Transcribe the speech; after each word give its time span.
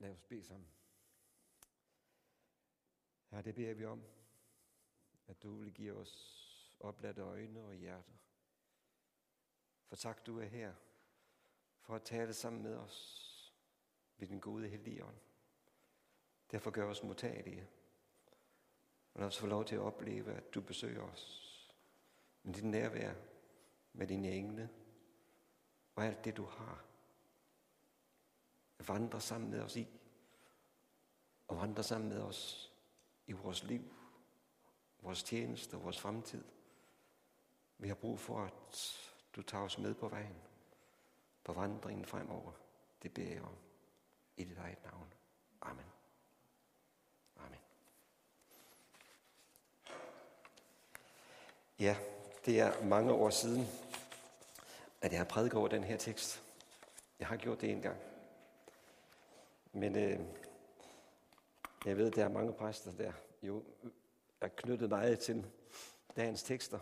Lad 0.00 0.12
os 0.12 0.22
bede 0.22 0.44
sammen. 0.44 0.68
Her 3.30 3.42
det 3.42 3.54
beder 3.54 3.74
vi 3.74 3.84
om, 3.84 4.04
at 5.26 5.42
du 5.42 5.56
vil 5.56 5.74
give 5.74 5.92
os 5.92 6.76
opladte 6.80 7.20
øjne 7.20 7.64
og 7.64 7.74
hjerter. 7.74 8.12
For 9.88 9.96
tak, 9.96 10.26
du 10.26 10.38
er 10.40 10.44
her 10.44 10.74
for 11.80 11.94
at 11.94 12.02
tale 12.02 12.34
sammen 12.34 12.62
med 12.62 12.76
os 12.76 13.26
ved 14.16 14.28
den 14.28 14.40
gode 14.40 14.68
hellige 14.68 15.04
ånd. 15.04 15.18
Derfor 16.50 16.70
gør 16.70 16.90
os 16.90 17.02
modtagelige. 17.02 17.68
Og 19.14 19.20
lad 19.20 19.26
os 19.26 19.38
få 19.38 19.46
lov 19.46 19.64
til 19.64 19.74
at 19.74 19.80
opleve, 19.80 20.32
at 20.34 20.54
du 20.54 20.60
besøger 20.60 21.02
os 21.02 21.46
med 22.42 22.54
din 22.54 22.70
nærvær, 22.70 23.14
med 23.92 24.06
dine 24.06 24.32
engle 24.32 24.70
og 25.94 26.04
alt 26.04 26.24
det, 26.24 26.36
du 26.36 26.44
har. 26.44 26.89
Vandre 28.88 29.20
sammen 29.20 29.50
med 29.50 29.60
os 29.60 29.76
i, 29.76 29.88
og 31.48 31.56
vandre 31.56 31.82
sammen 31.82 32.08
med 32.08 32.20
os 32.20 32.72
i 33.26 33.32
vores 33.32 33.62
liv, 33.62 33.94
vores 35.02 35.22
tjeneste 35.22 35.74
og 35.74 35.84
vores 35.84 36.00
fremtid. 36.00 36.44
Vi 37.78 37.88
har 37.88 37.94
brug 37.94 38.20
for, 38.20 38.44
at 38.44 39.00
du 39.36 39.42
tager 39.42 39.64
os 39.64 39.78
med 39.78 39.94
på 39.94 40.08
vejen, 40.08 40.36
på 41.44 41.52
vandringen 41.52 42.04
fremover. 42.04 42.52
Det 43.02 43.14
beder 43.14 43.32
jeg 43.32 43.42
om 43.42 43.56
i 44.36 44.44
dit 44.44 44.58
eget 44.58 44.84
navn. 44.84 45.12
Amen. 45.60 45.84
Amen. 47.36 47.58
Ja, 51.78 51.96
det 52.46 52.60
er 52.60 52.84
mange 52.84 53.12
år 53.12 53.30
siden, 53.30 53.66
at 55.00 55.12
jeg 55.12 55.20
har 55.20 55.24
prædiket 55.24 55.58
over 55.58 55.68
den 55.68 55.84
her 55.84 55.96
tekst. 55.96 56.42
Jeg 57.18 57.28
har 57.28 57.36
gjort 57.36 57.60
det 57.60 57.70
en 57.70 57.82
gang. 57.82 58.09
Men 59.72 59.96
øh, 59.96 60.20
jeg 61.84 61.96
ved, 61.96 62.06
at 62.06 62.16
der 62.16 62.24
er 62.24 62.28
mange 62.28 62.52
præster, 62.52 62.92
der 62.92 63.12
jo 63.42 63.64
er 64.40 64.48
knyttet 64.48 64.88
meget 64.88 65.18
til 65.20 65.46
dagens 66.16 66.42
tekster, 66.42 66.80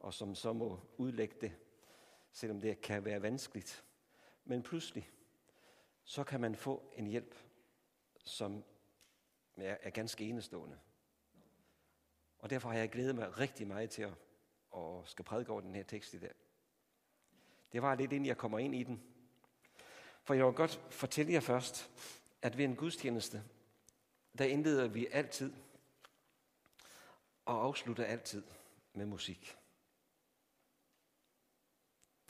og 0.00 0.14
som 0.14 0.34
så 0.34 0.52
må 0.52 0.80
udlægge 0.96 1.36
det, 1.40 1.52
selvom 2.32 2.60
det 2.60 2.80
kan 2.80 3.04
være 3.04 3.22
vanskeligt. 3.22 3.84
Men 4.44 4.62
pludselig, 4.62 5.10
så 6.04 6.24
kan 6.24 6.40
man 6.40 6.56
få 6.56 6.92
en 6.96 7.06
hjælp, 7.06 7.34
som 8.24 8.64
er, 9.56 9.76
er 9.82 9.90
ganske 9.90 10.24
enestående. 10.24 10.78
Og 12.38 12.50
derfor 12.50 12.68
har 12.68 12.78
jeg 12.78 12.90
glædet 12.90 13.14
mig 13.14 13.38
rigtig 13.38 13.66
meget 13.66 13.90
til 13.90 14.02
at, 14.02 14.12
at 14.76 15.08
skal 15.08 15.24
prædike 15.24 15.52
over 15.52 15.60
den 15.60 15.74
her 15.74 15.82
tekst 15.82 16.14
i 16.14 16.18
dag. 16.18 16.34
Det 17.72 17.82
var 17.82 17.94
lidt 17.94 18.12
inden 18.12 18.26
jeg 18.26 18.36
kommer 18.36 18.58
ind 18.58 18.74
i 18.74 18.82
den. 18.82 19.15
For 20.26 20.34
jeg 20.34 20.46
vil 20.46 20.54
godt 20.54 20.80
fortælle 20.90 21.32
jer 21.32 21.40
først, 21.40 21.90
at 22.42 22.58
ved 22.58 22.64
en 22.64 22.76
gudstjeneste, 22.76 23.42
der 24.38 24.44
indleder 24.44 24.88
vi 24.88 25.06
altid 25.12 25.52
og 27.44 27.64
afslutter 27.64 28.04
altid 28.04 28.42
med 28.92 29.06
musik. 29.06 29.56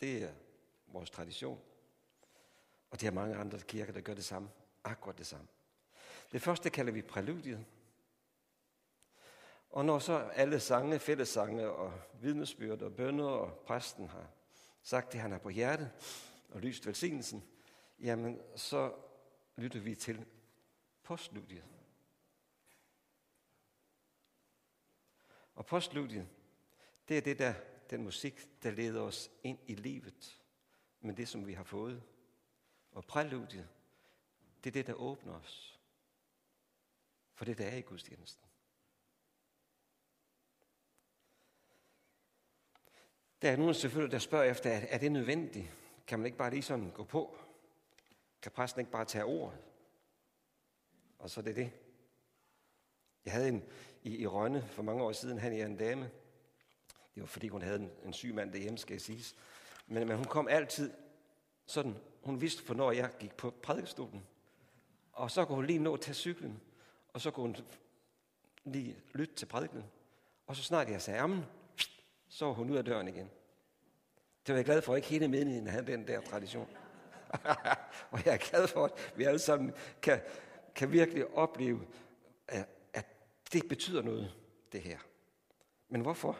Det 0.00 0.22
er 0.22 0.32
vores 0.86 1.10
tradition. 1.10 1.60
Og 2.90 3.00
det 3.00 3.06
er 3.06 3.10
mange 3.10 3.36
andre 3.36 3.58
kirker, 3.60 3.92
der 3.92 4.00
gør 4.00 4.14
det 4.14 4.24
samme. 4.24 4.48
Akkurat 4.84 5.18
det 5.18 5.26
samme. 5.26 5.46
Det 6.32 6.42
første 6.42 6.70
kalder 6.70 6.92
vi 6.92 7.02
præludiet. 7.02 7.64
Og 9.70 9.84
når 9.84 9.98
så 9.98 10.18
alle 10.18 10.60
sange, 10.60 10.98
fællessange 10.98 11.70
og 11.70 12.00
vidnesbyrd 12.20 12.82
og 12.82 12.96
bønder 12.96 13.24
og 13.24 13.58
præsten 13.58 14.08
har 14.08 14.26
sagt 14.82 15.12
det, 15.12 15.20
han 15.20 15.32
har 15.32 15.38
på 15.38 15.48
hjertet, 15.48 15.90
og 16.50 16.60
lyst 16.60 16.86
velsignelsen, 16.86 17.44
jamen 17.98 18.40
så 18.56 18.94
lytter 19.56 19.80
vi 19.80 19.94
til 19.94 20.26
postludiet. 21.02 21.64
Og 25.54 25.66
postludiet, 25.66 26.28
det 27.08 27.18
er 27.18 27.22
det 27.22 27.38
der, 27.38 27.54
den 27.90 28.04
musik, 28.04 28.62
der 28.62 28.70
leder 28.70 29.00
os 29.00 29.30
ind 29.42 29.58
i 29.66 29.74
livet 29.74 30.42
med 31.00 31.14
det, 31.14 31.28
som 31.28 31.46
vi 31.46 31.52
har 31.52 31.64
fået. 31.64 32.02
Og 32.92 33.04
præludiet, 33.04 33.68
det 34.64 34.70
er 34.70 34.72
det, 34.72 34.86
der 34.86 34.94
åbner 34.94 35.40
os 35.40 35.80
for 37.34 37.44
det, 37.44 37.58
der 37.58 37.66
er 37.66 37.76
i 37.76 37.80
gudstjenesten. 37.80 38.46
Der 43.42 43.50
er 43.50 43.56
nogen 43.56 43.74
selvfølgelig, 43.74 44.12
der 44.12 44.18
spørger 44.18 44.50
efter, 44.50 44.70
er 44.70 44.98
det 44.98 45.12
nødvendigt? 45.12 45.66
Kan 46.06 46.18
man 46.18 46.26
ikke 46.26 46.38
bare 46.38 46.50
lige 46.50 46.62
sådan 46.62 46.90
gå 46.90 47.04
på? 47.04 47.45
Kan 48.46 48.52
præsten 48.52 48.80
ikke 48.80 48.92
bare 48.92 49.04
tage 49.04 49.24
ordet? 49.24 49.58
Og 51.18 51.30
så 51.30 51.40
er 51.40 51.44
det 51.44 51.56
det. 51.56 51.72
Jeg 53.24 53.32
havde 53.32 53.48
en 53.48 53.64
i, 54.02 54.16
i 54.16 54.26
Rønne 54.26 54.62
for 54.62 54.82
mange 54.82 55.02
år 55.02 55.12
siden, 55.12 55.38
han 55.38 55.52
er 55.52 55.66
en 55.66 55.76
dame. 55.76 56.10
Det 57.14 57.20
var 57.20 57.26
fordi, 57.26 57.48
hun 57.48 57.62
havde 57.62 57.78
en, 57.78 57.90
en 58.04 58.12
syg 58.12 58.34
mand 58.34 58.52
derhjemme, 58.52 58.78
skal 58.78 58.94
jeg 58.94 59.00
sige. 59.00 59.34
Men, 59.86 60.08
men 60.08 60.16
hun 60.16 60.24
kom 60.24 60.48
altid 60.48 60.92
sådan, 61.66 61.96
hun 62.22 62.40
vidste, 62.40 62.62
for 62.62 62.74
når 62.74 62.92
jeg 62.92 63.10
gik 63.18 63.34
på 63.34 63.50
prædikestolen. 63.50 64.26
Og 65.12 65.30
så 65.30 65.44
kunne 65.44 65.56
hun 65.56 65.66
lige 65.66 65.78
nå 65.78 65.94
at 65.94 66.00
tage 66.00 66.14
cyklen, 66.14 66.60
og 67.08 67.20
så 67.20 67.30
kunne 67.30 67.46
hun 67.46 67.56
lige 68.64 68.96
lytte 69.14 69.34
til 69.34 69.46
prædikenen. 69.46 69.84
Og 70.46 70.56
så 70.56 70.62
snart 70.62 70.90
jeg 70.90 71.02
sagde 71.02 71.20
armen, 71.20 71.44
så 72.28 72.44
var 72.44 72.52
hun 72.52 72.70
ud 72.70 72.76
af 72.76 72.84
døren 72.84 73.08
igen. 73.08 73.30
Det 74.46 74.52
var 74.52 74.56
jeg 74.56 74.64
glad 74.64 74.82
for, 74.82 74.96
ikke 74.96 75.08
hele 75.08 75.28
menigheden 75.28 75.66
havde 75.66 75.86
den 75.86 76.06
der 76.06 76.20
tradition. 76.20 76.68
og 78.10 78.24
jeg 78.24 78.34
er 78.34 78.50
glad 78.50 78.68
for, 78.68 78.84
at 78.84 79.12
vi 79.16 79.24
alle 79.24 79.38
sammen 79.38 79.74
kan, 80.02 80.22
kan 80.74 80.92
virkelig 80.92 81.34
opleve, 81.34 81.86
at, 82.48 82.68
at 82.92 83.06
det 83.52 83.68
betyder 83.68 84.02
noget, 84.02 84.34
det 84.72 84.82
her. 84.82 84.98
Men 85.88 86.00
hvorfor? 86.00 86.38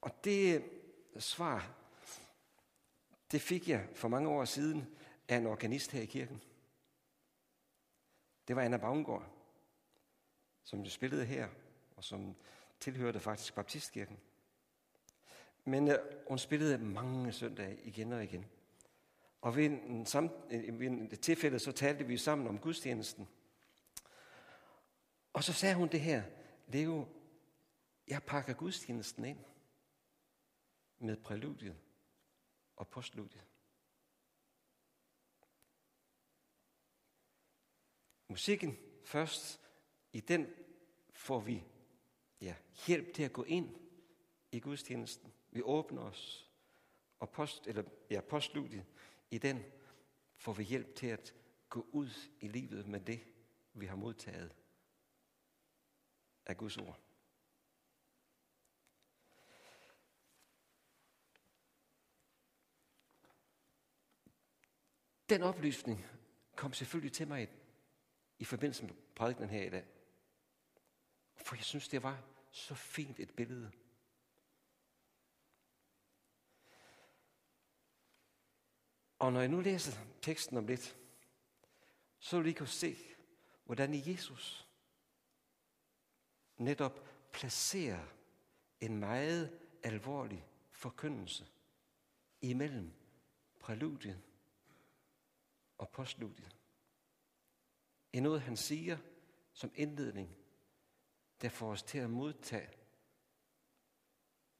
Og 0.00 0.24
det 0.24 0.64
svar, 1.18 1.74
det 3.32 3.40
fik 3.40 3.68
jeg 3.68 3.88
for 3.94 4.08
mange 4.08 4.28
år 4.28 4.44
siden 4.44 4.96
af 5.28 5.36
en 5.36 5.46
organist 5.46 5.90
her 5.90 6.02
i 6.02 6.06
kirken. 6.06 6.42
Det 8.48 8.56
var 8.56 8.62
Anna 8.62 8.76
Baumgaard, 8.76 9.26
som 10.64 10.86
spillede 10.86 11.24
her, 11.24 11.48
og 11.96 12.04
som 12.04 12.36
tilhørte 12.80 13.20
faktisk 13.20 13.54
Baptistkirken. 13.54 14.18
Men 15.70 15.88
øh, 15.88 15.98
hun 16.28 16.38
spillede 16.38 16.78
mange 16.78 17.32
søndage 17.32 17.80
igen 17.84 18.12
og 18.12 18.24
igen. 18.24 18.46
Og 19.40 19.56
ved 19.56 19.64
en, 19.64 20.06
sam, 20.06 20.30
ved 20.50 20.86
en 20.86 21.08
tilfælde, 21.08 21.58
så 21.58 21.72
talte 21.72 22.06
vi 22.06 22.16
sammen 22.16 22.48
om 22.48 22.58
gudstjenesten. 22.58 23.28
Og 25.32 25.44
så 25.44 25.52
sagde 25.52 25.74
hun 25.74 25.88
det 25.88 26.00
her, 26.00 26.22
Leo, 26.68 27.06
jeg 28.08 28.22
pakker 28.22 28.54
gudstjenesten 28.54 29.24
ind 29.24 29.38
med 30.98 31.16
præludiet 31.16 31.76
og 32.76 32.88
postludiet. 32.88 33.44
Musikken 38.28 38.78
først, 39.04 39.60
i 40.12 40.20
den 40.20 40.46
får 41.12 41.40
vi 41.40 41.64
ja, 42.40 42.54
hjælp 42.86 43.14
til 43.14 43.22
at 43.22 43.32
gå 43.32 43.42
ind 43.42 43.89
i 44.52 44.60
gudstjenesten. 44.60 45.32
Vi 45.50 45.62
åbner 45.62 46.02
os, 46.02 46.50
og 47.18 47.30
post, 47.30 47.66
eller, 47.66 47.82
ja, 48.10 48.20
postludiet, 48.20 48.84
i 49.30 49.38
den 49.38 49.64
får 50.36 50.52
vi 50.52 50.64
hjælp 50.64 50.94
til 50.94 51.06
at 51.06 51.34
gå 51.68 51.86
ud 51.92 52.10
i 52.40 52.48
livet 52.48 52.86
med 52.86 53.00
det, 53.00 53.20
vi 53.74 53.86
har 53.86 53.96
modtaget 53.96 54.54
af 56.46 56.56
Guds 56.56 56.76
ord. 56.76 57.00
Den 65.28 65.42
oplysning 65.42 66.06
kom 66.56 66.72
selvfølgelig 66.72 67.12
til 67.12 67.28
mig 67.28 67.48
i 68.38 68.44
forbindelse 68.44 68.84
med 68.84 68.94
prædikenen 69.16 69.50
her 69.50 69.62
i 69.62 69.70
dag. 69.70 69.84
For 71.36 71.56
jeg 71.56 71.64
synes, 71.64 71.88
det 71.88 72.02
var 72.02 72.22
så 72.50 72.74
fint 72.74 73.20
et 73.20 73.30
billede. 73.30 73.70
Og 79.20 79.32
når 79.32 79.40
jeg 79.40 79.48
nu 79.48 79.60
læser 79.60 79.92
teksten 80.22 80.56
om 80.56 80.66
lidt, 80.66 80.96
så 82.18 82.38
vil 82.38 82.50
I 82.50 82.52
kunne 82.52 82.68
se, 82.68 82.96
hvordan 83.64 83.94
Jesus 83.94 84.68
netop 86.56 87.08
placerer 87.32 88.06
en 88.80 88.98
meget 88.98 89.60
alvorlig 89.82 90.46
forkyndelse 90.72 91.46
imellem 92.40 92.92
præludiet 93.58 94.22
og 95.78 95.88
postludiet. 95.88 96.56
I 98.12 98.20
noget, 98.20 98.40
han 98.40 98.56
siger 98.56 98.98
som 99.52 99.72
indledning, 99.74 100.36
der 101.42 101.48
får 101.48 101.70
os 101.70 101.82
til 101.82 101.98
at 101.98 102.10
modtage 102.10 102.70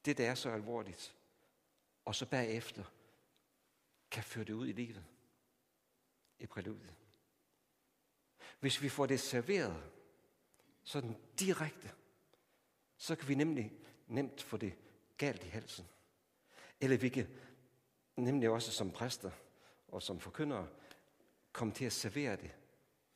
det, 0.05 0.19
der 0.19 0.31
er 0.31 0.35
så 0.35 0.51
alvorligt, 0.51 1.17
og 2.05 2.15
så 2.15 2.27
bagefter 2.27 2.85
kan 4.11 4.23
føre 4.23 4.45
det 4.45 4.53
ud 4.53 4.69
i 4.69 4.73
livet. 4.73 5.05
i 6.39 6.47
præludiet. 6.47 6.95
Hvis 8.61 8.83
vi 8.83 8.89
får 8.89 9.07
det 9.07 9.21
serveret 9.21 9.91
sådan 10.83 11.17
direkte, 11.39 11.91
så 12.97 13.17
kan 13.17 13.29
vi 13.29 13.35
nemlig 13.35 13.73
nemt 14.07 14.43
få 14.43 14.57
det 14.57 14.79
galt 15.17 15.45
i 15.45 15.49
halsen. 15.49 15.89
Eller 16.81 16.97
vi 16.97 17.09
kan 17.09 17.29
nemlig 18.17 18.51
også 18.51 18.73
som 18.73 18.91
præster 18.91 19.31
og 19.89 20.03
som 20.03 20.21
forkyndere 20.21 20.69
komme 21.53 21.75
til 21.75 21.85
at 21.85 21.93
servere 21.93 22.37
det 22.37 22.51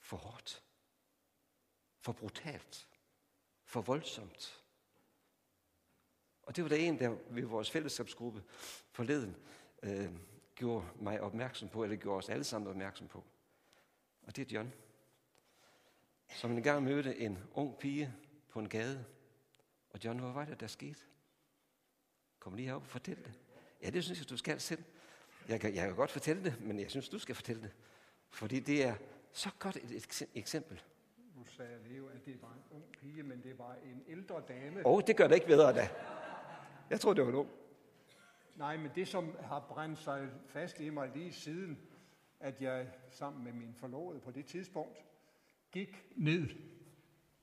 for 0.00 0.16
hårdt, 0.16 0.62
for 2.00 2.12
brutalt, 2.12 2.88
for 3.64 3.80
voldsomt. 3.80 4.62
Og 6.42 6.56
det 6.56 6.64
var 6.64 6.68
der 6.68 6.76
en, 6.76 6.98
der 6.98 7.16
ved 7.30 7.44
vores 7.44 7.70
fællesskabsgruppe 7.70 8.44
forleden 8.90 9.36
øh, 9.82 10.12
gjorde 10.54 10.86
mig 10.96 11.20
opmærksom 11.20 11.68
på, 11.68 11.84
eller 11.84 11.96
gjorde 11.96 12.18
os 12.18 12.28
alle 12.28 12.44
sammen 12.44 12.70
opmærksom 12.70 13.08
på. 13.08 13.24
Og 14.22 14.36
det 14.36 14.52
er 14.52 14.56
John, 14.56 14.72
som 16.28 16.50
en 16.50 16.62
gang 16.62 16.82
mødte 16.82 17.18
en 17.18 17.38
ung 17.54 17.78
pige 17.78 18.14
på 18.48 18.58
en 18.58 18.68
gade. 18.68 19.04
Og 19.90 20.04
John, 20.04 20.18
hvad 20.18 20.32
var 20.32 20.44
det, 20.44 20.60
der 20.60 20.66
skete? 20.66 21.00
Kom 22.38 22.54
lige 22.54 22.66
herop 22.66 22.82
og 22.82 22.88
fortæl 22.88 23.16
det. 23.16 23.32
Ja, 23.82 23.90
det 23.90 24.04
synes 24.04 24.18
jeg, 24.18 24.30
du 24.30 24.36
skal 24.36 24.60
selv. 24.60 24.82
Jeg 25.48 25.60
kan, 25.60 25.74
jeg 25.74 25.86
kan 25.86 25.96
godt 25.96 26.10
fortælle 26.10 26.44
det, 26.44 26.60
men 26.60 26.80
jeg 26.80 26.90
synes, 26.90 27.08
du 27.08 27.18
skal 27.18 27.34
fortælle 27.34 27.62
det. 27.62 27.70
Fordi 28.30 28.60
det 28.60 28.84
er 28.84 28.94
så 29.32 29.50
godt 29.58 29.76
et 29.76 30.28
eksempel. 30.34 30.82
Nu 31.36 31.44
sagde 31.44 31.78
Leo, 31.88 32.06
at 32.06 32.24
det 32.24 32.42
var 32.42 32.48
en 32.48 32.76
ung 32.76 32.84
pige, 33.00 33.22
men 33.22 33.42
det 33.42 33.58
var 33.58 33.74
en 33.84 34.02
ældre 34.08 34.42
dame. 34.48 34.86
Åh, 34.86 34.92
oh, 34.92 35.02
det 35.06 35.16
gør 35.16 35.26
det 35.26 35.34
ikke 35.34 35.46
bedre 35.46 35.72
da. 35.72 35.88
Jeg 36.90 37.00
tror, 37.00 37.12
det 37.14 37.24
var 37.24 37.30
en 37.30 37.36
ung. 37.36 37.50
Nej, 38.56 38.76
men 38.76 38.90
det, 38.94 39.08
som 39.08 39.36
har 39.40 39.66
brændt 39.68 39.98
sig 39.98 40.28
fast 40.46 40.80
i 40.80 40.90
mig 40.90 41.10
lige 41.14 41.32
siden, 41.32 41.78
at 42.40 42.62
jeg 42.62 42.86
sammen 43.10 43.44
med 43.44 43.52
min 43.52 43.74
forlovede 43.74 44.20
på 44.20 44.30
det 44.30 44.44
tidspunkt 44.44 44.98
gik 45.72 46.06
ned 46.16 46.48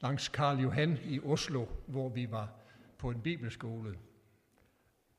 langs 0.01 0.27
Karl 0.29 0.59
Johan 0.59 0.97
i 1.05 1.19
Oslo, 1.19 1.65
hvor 1.87 2.09
vi 2.09 2.31
var 2.31 2.53
på 2.97 3.09
en 3.09 3.21
bibelskole. 3.21 3.97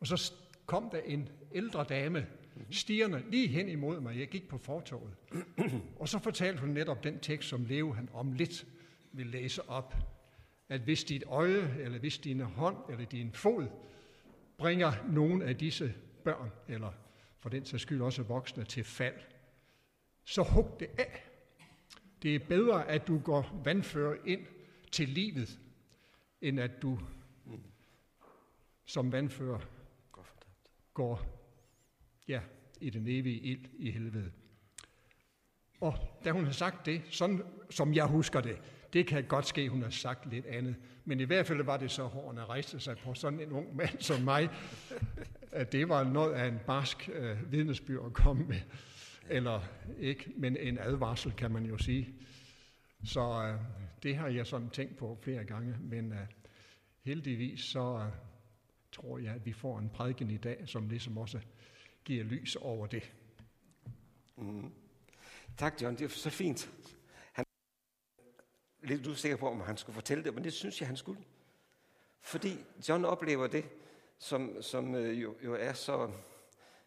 Og 0.01 0.07
så 0.07 0.33
kom 0.67 0.91
der 0.91 0.99
en 0.99 1.29
ældre 1.53 1.85
dame 1.85 2.27
stigerne 2.71 3.25
lige 3.31 3.49
hen 3.49 3.69
imod 3.69 4.01
mig. 4.01 4.19
Jeg 4.19 4.29
gik 4.29 4.49
på 4.49 4.59
fortorvet. 4.59 5.15
Og 6.01 6.09
så 6.09 6.19
fortalte 6.19 6.61
hun 6.61 6.69
netop 6.69 7.05
den 7.05 7.19
tekst, 7.19 7.49
som 7.49 7.65
Leo 7.65 7.93
han 7.93 8.09
om 8.13 8.33
lidt 8.33 8.67
vil 9.13 9.27
læse 9.27 9.69
op. 9.69 9.95
At 10.69 10.81
hvis 10.81 11.05
dit 11.05 11.25
øje, 11.27 11.77
eller 11.79 11.99
hvis 11.99 12.19
din 12.19 12.41
hånd, 12.41 12.77
eller 12.91 13.05
din 13.05 13.33
fod 13.33 13.67
bringer 14.59 14.93
nogen 15.09 15.43
af 15.43 15.57
disse 15.57 15.95
børn, 16.25 16.51
eller 16.69 16.93
for 17.39 17.49
den 17.49 17.65
sags 17.65 17.83
skyld 17.83 18.03
også 18.03 18.23
voksne, 18.23 18.65
til 18.65 18.85
fald, 18.85 19.21
så 20.25 20.43
hug 20.43 20.77
det 20.81 20.89
af. 20.99 21.29
Det 22.23 22.35
er 22.35 22.39
bedre, 22.39 22.89
at 22.89 23.07
du 23.07 23.19
går 23.19 23.61
vandfører 23.65 24.17
ind 24.27 24.47
til 24.93 25.09
livet, 25.09 25.59
end 26.41 26.61
at 26.61 26.83
du 26.83 26.99
som 28.85 29.13
vandfører 29.13 29.61
går 30.95 31.23
ja, 32.29 32.41
i 32.81 32.91
den 32.91 33.07
evige 33.09 33.41
ild 33.41 33.69
i 33.79 33.91
helvede. 33.91 34.33
Og 35.81 35.95
da 36.25 36.31
hun 36.31 36.45
har 36.45 36.53
sagt 36.53 36.87
det, 36.87 37.03
sådan 37.11 37.43
som 37.71 37.95
jeg 37.95 38.07
husker 38.07 38.41
det, 38.41 38.63
det 38.93 39.07
kan 39.07 39.25
godt 39.25 39.47
ske, 39.47 39.69
hun 39.69 39.83
har 39.83 39.91
sagt 39.91 40.31
lidt 40.31 40.47
andet. 40.47 40.77
Men 41.05 41.21
i 41.21 41.25
hvert 41.25 41.47
fald 41.47 41.63
var 41.63 41.77
det 41.77 41.91
så, 41.91 42.05
hårene 42.05 42.45
rejste 42.45 42.81
sig 42.81 42.99
på 42.99 43.15
sådan 43.15 43.41
en 43.41 43.53
ung 43.53 43.77
mand 43.77 44.01
som 44.01 44.21
mig, 44.21 44.51
at 45.53 45.73
det 45.73 45.89
var 45.89 46.05
noget 46.05 46.33
af 46.33 46.49
en 46.49 46.59
barsk 46.67 47.11
øh, 47.13 47.53
vidnesbyrd 47.53 48.07
at 48.07 48.13
komme 48.13 48.45
med. 48.45 48.61
Eller 49.29 49.61
ikke, 49.99 50.33
men 50.37 50.57
en 50.57 50.79
advarsel 50.79 51.33
kan 51.33 51.51
man 51.51 51.67
jo 51.67 51.79
sige. 51.79 52.15
Så 53.05 53.21
øh, 53.21 53.61
det 54.03 54.17
har 54.17 54.29
jeg 54.29 54.47
sådan 54.47 54.71
tænkt 54.71 54.97
på 54.97 55.19
flere 55.23 55.45
gange, 55.45 55.77
men 55.81 56.13
øh, 56.13 56.19
heldigvis 57.03 57.61
så 57.61 57.97
øh, 57.97 58.13
tror 58.93 59.19
jeg, 59.19 59.35
at 59.35 59.47
vi 59.47 59.53
får 59.53 59.79
en 59.79 59.89
prædiken 59.89 60.31
i 60.31 60.37
dag, 60.37 60.63
som 60.67 60.89
ligesom 60.89 61.19
også 61.19 61.41
giver 62.05 62.25
lys 62.25 62.57
over 62.57 62.87
det. 62.87 63.13
Mm. 64.37 64.71
Tak, 65.57 65.83
John. 65.83 65.97
Det 65.97 66.05
er 66.05 66.09
så 66.09 66.31
fint. 66.31 66.71
Lidt 68.83 69.07
usikker 69.07 69.37
på, 69.37 69.49
om 69.49 69.61
han 69.61 69.77
skulle 69.77 69.95
fortælle 69.95 70.25
det, 70.25 70.35
men 70.35 70.45
det 70.45 70.53
synes 70.53 70.81
jeg, 70.81 70.89
han 70.89 70.97
skulle. 70.97 71.25
Fordi 72.21 72.65
John 72.89 73.05
oplever 73.05 73.47
det, 73.47 73.65
som, 74.19 74.63
som 74.63 74.95
øh, 74.95 75.23
jo, 75.23 75.37
jo 75.45 75.55
er 75.55 75.73
så, 75.73 76.13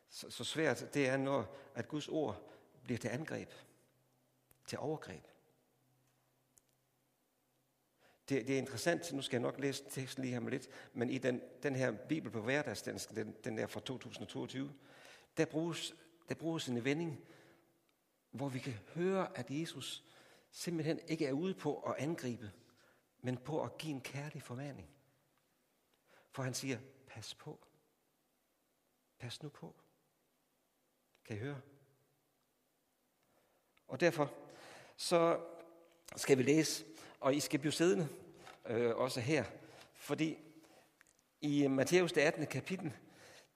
så, 0.10 0.30
så 0.30 0.44
svært, 0.44 0.94
det 0.94 1.08
er, 1.08 1.18
når 1.18 1.56
at 1.76 1.88
Guds 1.88 2.08
ord 2.08 2.52
bliver 2.84 2.98
til 2.98 3.08
angreb, 3.08 3.50
til 4.68 4.80
overgreb. 4.80 5.24
Det, 8.30 8.48
det 8.48 8.54
er 8.54 8.60
interessant, 8.60 9.14
nu 9.14 9.22
skal 9.22 9.38
jeg 9.38 9.42
nok 9.42 9.60
læse 9.60 9.84
teksten 9.90 10.24
lige 10.24 10.34
her 10.34 10.40
med 10.40 10.52
lidt, 10.52 10.70
men 10.94 11.10
i 11.10 11.18
den, 11.18 11.42
den 11.64 11.76
her 11.76 11.92
Bibel 11.92 12.32
på 12.32 12.42
hverdagsdansk, 12.42 13.16
den, 13.16 13.36
den 13.44 13.58
der 13.58 13.68
fra 13.68 13.80
2022, 13.80 14.74
der 15.38 15.46
bruges, 15.46 15.96
der 16.30 16.36
bruges 16.36 16.68
en 16.68 16.86
vending, 16.86 17.20
hvor 18.32 18.50
vi 18.50 18.60
kan 18.60 18.74
høre, 18.94 19.38
at 19.38 19.46
Jesus 19.50 20.04
simpelthen 20.56 21.00
ikke 21.08 21.26
er 21.26 21.32
ude 21.32 21.54
på 21.54 21.80
at 21.80 21.96
angribe, 21.98 22.52
men 23.22 23.38
på 23.38 23.64
at 23.64 23.78
give 23.78 23.94
en 23.94 24.02
kærlig 24.02 24.42
formaning. 24.42 24.90
For 26.32 26.44
han 26.44 26.54
siger, 26.54 26.80
pas 27.08 27.36
på. 27.36 27.68
Pas 29.20 29.44
nu 29.44 29.50
på. 29.50 29.76
Kan 31.26 31.36
I 31.36 31.40
høre? 31.40 31.62
Og 33.88 34.00
derfor 34.00 34.34
så 34.96 35.40
skal 36.16 36.38
vi 36.38 36.44
læse, 36.44 36.86
og 37.20 37.36
I 37.36 37.40
skal 37.40 37.60
blive 37.60 37.72
siddende 37.72 38.08
øh, 38.66 38.96
også 38.96 39.20
her, 39.22 39.46
fordi 39.94 40.38
i 41.42 41.68
Matthæus 41.68 42.12
18. 42.12 42.48
kapitel, 42.48 42.94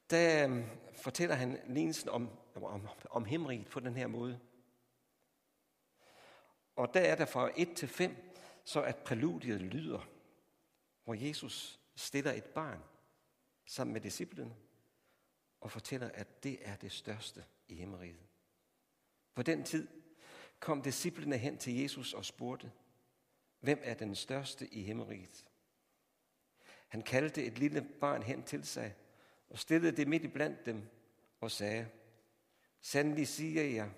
der 0.09 0.49
øh, 0.49 0.63
fortæller 0.93 1.35
han 1.35 1.59
lignelsen 1.67 2.09
om, 2.09 2.29
om, 2.55 2.87
om 3.09 3.25
himmeriget 3.25 3.67
på 3.67 3.79
den 3.79 3.95
her 3.95 4.07
måde. 4.07 4.39
Og 6.79 6.93
der 6.93 6.99
er 6.99 7.15
der 7.15 7.25
fra 7.25 7.51
1 7.57 7.73
til 7.75 7.87
5, 7.87 8.15
så 8.63 8.81
at 8.83 8.97
præludiet 8.97 9.61
lyder, 9.61 10.09
hvor 11.03 11.13
Jesus 11.13 11.79
stiller 11.95 12.31
et 12.31 12.43
barn 12.43 12.83
sammen 13.65 13.93
med 13.93 14.01
disciplene 14.01 14.55
og 15.61 15.71
fortæller, 15.71 16.09
at 16.13 16.43
det 16.43 16.57
er 16.61 16.75
det 16.75 16.91
største 16.91 17.45
i 17.67 17.75
himmeriget. 17.75 18.19
På 19.35 19.43
den 19.43 19.63
tid 19.63 19.87
kom 20.59 20.81
disciplene 20.81 21.37
hen 21.37 21.57
til 21.57 21.81
Jesus 21.81 22.13
og 22.13 22.25
spurgte, 22.25 22.71
hvem 23.59 23.79
er 23.83 23.93
den 23.93 24.15
største 24.15 24.67
i 24.67 24.81
himmeriget? 24.81 25.45
Han 26.87 27.01
kaldte 27.01 27.43
et 27.43 27.59
lille 27.59 27.81
barn 27.81 28.23
hen 28.23 28.43
til 28.43 28.65
sig 28.65 28.95
og 29.49 29.59
stillede 29.59 29.97
det 29.97 30.07
midt 30.07 30.23
i 30.23 30.27
blandt 30.27 30.65
dem 30.65 30.89
og 31.41 31.51
sagde, 31.51 31.87
Sandelig 32.81 33.27
siger 33.27 33.63
jeg, 33.63 33.91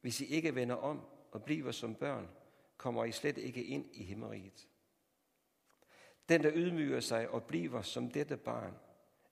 hvis 0.00 0.20
I 0.20 0.24
ikke 0.24 0.54
vender 0.54 0.76
om 0.76 1.13
og 1.34 1.42
bliver 1.42 1.72
som 1.72 1.94
børn, 1.94 2.28
kommer 2.76 3.04
I 3.04 3.12
slet 3.12 3.38
ikke 3.38 3.64
ind 3.64 3.86
i 3.92 4.04
himmeriget. 4.04 4.68
Den, 6.28 6.42
der 6.42 6.50
ydmyger 6.54 7.00
sig 7.00 7.28
og 7.28 7.44
bliver 7.44 7.82
som 7.82 8.10
dette 8.10 8.36
barn, 8.36 8.74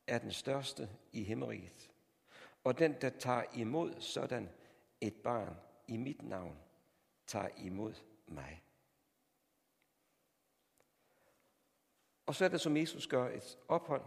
er 0.06 0.18
den 0.18 0.32
største 0.32 0.88
i 1.12 1.22
himmeriget. 1.22 1.90
Og 2.64 2.78
den, 2.78 2.96
der 3.00 3.10
tager 3.10 3.42
imod 3.54 4.00
sådan 4.00 4.50
et 5.00 5.14
barn 5.14 5.56
i 5.88 5.96
mit 5.96 6.22
navn, 6.22 6.56
tager 7.26 7.48
imod 7.58 7.94
mig. 8.26 8.62
Og 12.26 12.34
så 12.34 12.44
er 12.44 12.48
det, 12.48 12.60
som 12.60 12.76
Jesus 12.76 13.06
gør 13.06 13.28
et 13.28 13.58
ophold 13.68 14.02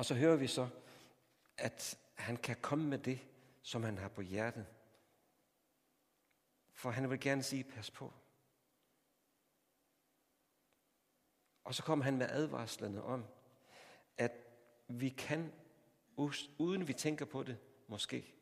og 0.00 0.04
så 0.04 0.14
hører 0.14 0.36
vi 0.36 0.46
så, 0.46 0.68
at 1.58 1.98
han 2.14 2.36
kan 2.36 2.56
komme 2.60 2.84
med 2.88 2.98
det, 2.98 3.20
som 3.62 3.82
han 3.82 3.98
har 3.98 4.08
på 4.08 4.20
hjertet. 4.20 4.66
For 6.80 6.90
han 6.90 7.10
vil 7.10 7.20
gerne 7.20 7.42
sige, 7.42 7.64
pas 7.64 7.90
på. 7.90 8.12
Og 11.64 11.74
så 11.74 11.82
kommer 11.82 12.04
han 12.04 12.16
med 12.16 12.28
advarslerne 12.30 13.02
om, 13.02 13.24
at 14.18 14.32
vi 14.88 15.08
kan, 15.08 15.52
uden 16.58 16.88
vi 16.88 16.92
tænker 16.92 17.24
på 17.24 17.42
det, 17.42 17.58
måske, 17.86 18.34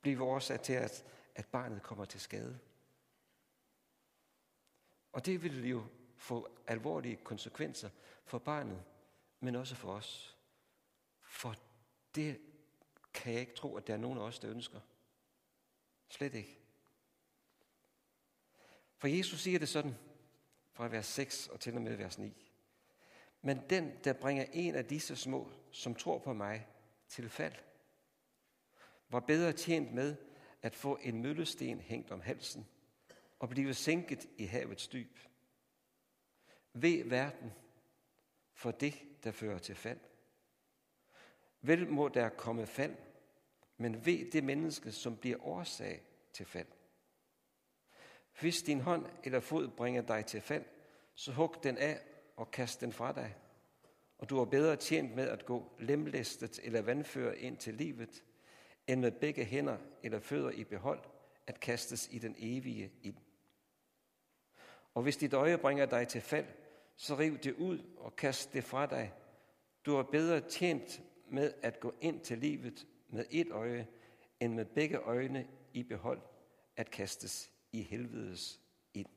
blive 0.00 0.22
årsag 0.22 0.60
til, 0.60 0.72
at, 0.72 1.04
at 1.34 1.46
barnet 1.46 1.82
kommer 1.82 2.04
til 2.04 2.20
skade. 2.20 2.58
Og 5.12 5.26
det 5.26 5.42
vil 5.42 5.68
jo 5.68 5.86
få 6.16 6.48
alvorlige 6.66 7.16
konsekvenser 7.16 7.90
for 8.24 8.38
barnet, 8.38 8.84
men 9.40 9.56
også 9.56 9.74
for 9.74 9.92
os. 9.92 10.38
For 11.20 11.54
det 12.14 12.40
kan 13.14 13.32
jeg 13.32 13.40
ikke 13.40 13.54
tro, 13.54 13.76
at 13.76 13.86
der 13.86 13.92
er 13.94 13.98
nogen 13.98 14.18
af 14.18 14.22
os, 14.22 14.38
der 14.38 14.50
ønsker. 14.50 14.80
Slet 16.08 16.34
ikke. 16.34 16.59
For 19.00 19.08
Jesus 19.08 19.40
siger 19.40 19.58
det 19.58 19.68
sådan, 19.68 19.94
fra 20.72 20.88
vers 20.88 21.06
6 21.06 21.48
og 21.48 21.60
til 21.60 21.74
og 21.76 21.82
med 21.82 21.96
vers 21.96 22.18
9. 22.18 22.50
Men 23.42 23.60
den, 23.70 23.92
der 24.04 24.12
bringer 24.12 24.44
en 24.52 24.74
af 24.74 24.84
disse 24.84 25.16
små, 25.16 25.52
som 25.70 25.94
tror 25.94 26.18
på 26.18 26.32
mig, 26.32 26.66
til 27.08 27.28
fald, 27.28 27.54
var 29.08 29.20
bedre 29.20 29.52
tjent 29.52 29.92
med, 29.92 30.16
at 30.62 30.74
få 30.74 30.98
en 31.02 31.22
møllesten 31.22 31.80
hængt 31.80 32.10
om 32.10 32.20
halsen 32.20 32.66
og 33.38 33.48
blive 33.48 33.74
sænket 33.74 34.28
i 34.36 34.44
havets 34.44 34.88
dyb. 34.88 35.18
Ved 36.72 37.04
verden 37.04 37.52
for 38.52 38.70
det, 38.70 38.94
der 39.24 39.32
fører 39.32 39.58
til 39.58 39.74
fald. 39.74 40.00
Vel 41.60 41.88
må 41.88 42.08
der 42.08 42.28
komme 42.28 42.66
fald, 42.66 42.96
men 43.76 44.06
ved 44.06 44.30
det 44.30 44.44
menneske, 44.44 44.92
som 44.92 45.16
bliver 45.16 45.46
årsag 45.46 46.02
til 46.32 46.46
fald. 46.46 46.66
Hvis 48.40 48.62
din 48.62 48.80
hånd 48.80 49.06
eller 49.24 49.40
fod 49.40 49.68
bringer 49.68 50.02
dig 50.02 50.26
til 50.26 50.40
fald, 50.40 50.64
så 51.14 51.32
hug 51.32 51.56
den 51.62 51.78
af 51.78 51.98
og 52.36 52.50
kast 52.50 52.80
den 52.80 52.92
fra 52.92 53.12
dig. 53.12 53.36
Og 54.18 54.30
du 54.30 54.38
er 54.38 54.44
bedre 54.44 54.76
tjent 54.76 55.14
med 55.14 55.28
at 55.28 55.46
gå 55.46 55.72
lemlæstet 55.78 56.60
eller 56.62 56.82
vandføre 56.82 57.38
ind 57.38 57.56
til 57.56 57.74
livet, 57.74 58.24
end 58.86 59.00
med 59.00 59.10
begge 59.10 59.44
hænder 59.44 59.76
eller 60.02 60.20
fødder 60.20 60.50
i 60.50 60.64
behold 60.64 61.00
at 61.46 61.60
kastes 61.60 62.08
i 62.12 62.18
den 62.18 62.34
evige 62.38 62.92
ild. 63.02 63.16
Og 64.94 65.02
hvis 65.02 65.16
dit 65.16 65.32
øje 65.32 65.58
bringer 65.58 65.86
dig 65.86 66.08
til 66.08 66.20
fald, 66.20 66.46
så 66.96 67.18
riv 67.18 67.38
det 67.38 67.54
ud 67.54 67.78
og 67.96 68.16
kast 68.16 68.52
det 68.52 68.64
fra 68.64 68.86
dig. 68.86 69.12
Du 69.86 69.96
er 69.96 70.02
bedre 70.02 70.40
tjent 70.40 71.02
med 71.28 71.52
at 71.62 71.80
gå 71.80 71.94
ind 72.00 72.20
til 72.20 72.38
livet 72.38 72.86
med 73.08 73.24
et 73.30 73.50
øje, 73.50 73.86
end 74.40 74.54
med 74.54 74.64
begge 74.64 74.98
øjne 74.98 75.46
i 75.72 75.82
behold 75.82 76.20
at 76.76 76.90
kastes 76.90 77.50
i 77.72 77.82
helvedes 77.82 78.60
ind. 78.94 79.08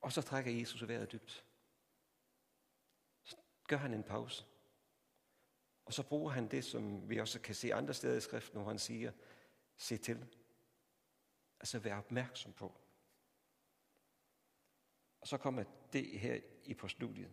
Og 0.00 0.12
så 0.12 0.22
trækker 0.22 0.52
Jesus 0.52 0.88
vejret 0.88 1.12
dybt. 1.12 1.44
Så 3.22 3.36
gør 3.68 3.76
han 3.76 3.94
en 3.94 4.02
pause. 4.02 4.44
Og 5.84 5.92
så 5.92 6.02
bruger 6.02 6.30
han 6.30 6.50
det, 6.50 6.64
som 6.64 7.10
vi 7.10 7.18
også 7.18 7.40
kan 7.40 7.54
se 7.54 7.74
andre 7.74 7.94
steder 7.94 8.16
i 8.16 8.20
skriften, 8.20 8.60
hvor 8.60 8.68
han 8.68 8.78
siger, 8.78 9.12
se 9.76 9.96
til. 9.96 10.26
Altså 11.60 11.78
vær 11.78 11.96
opmærksom 11.96 12.52
på. 12.52 12.80
Og 15.20 15.28
så 15.28 15.38
kommer 15.38 15.64
det 15.92 16.20
her 16.20 16.40
i 16.64 16.74
på 16.74 16.88
studiet. 16.88 17.30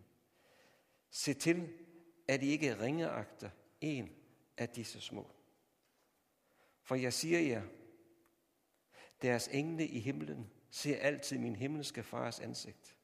Se 1.10 1.34
til, 1.34 1.78
at 2.28 2.42
I 2.42 2.46
ikke 2.46 2.80
ringeagter 2.80 3.50
en 3.80 4.16
af 4.56 4.68
disse 4.68 5.00
små. 5.00 5.30
For 6.82 6.94
jeg 6.94 7.12
siger 7.12 7.40
jer, 7.40 7.62
deres 9.22 9.48
engle 9.48 9.86
i 9.86 9.98
himlen 10.00 10.50
ser 10.70 10.98
altid 11.00 11.38
min 11.38 11.56
himmelske 11.56 12.02
fars 12.02 12.40
ansigt. 12.40 12.96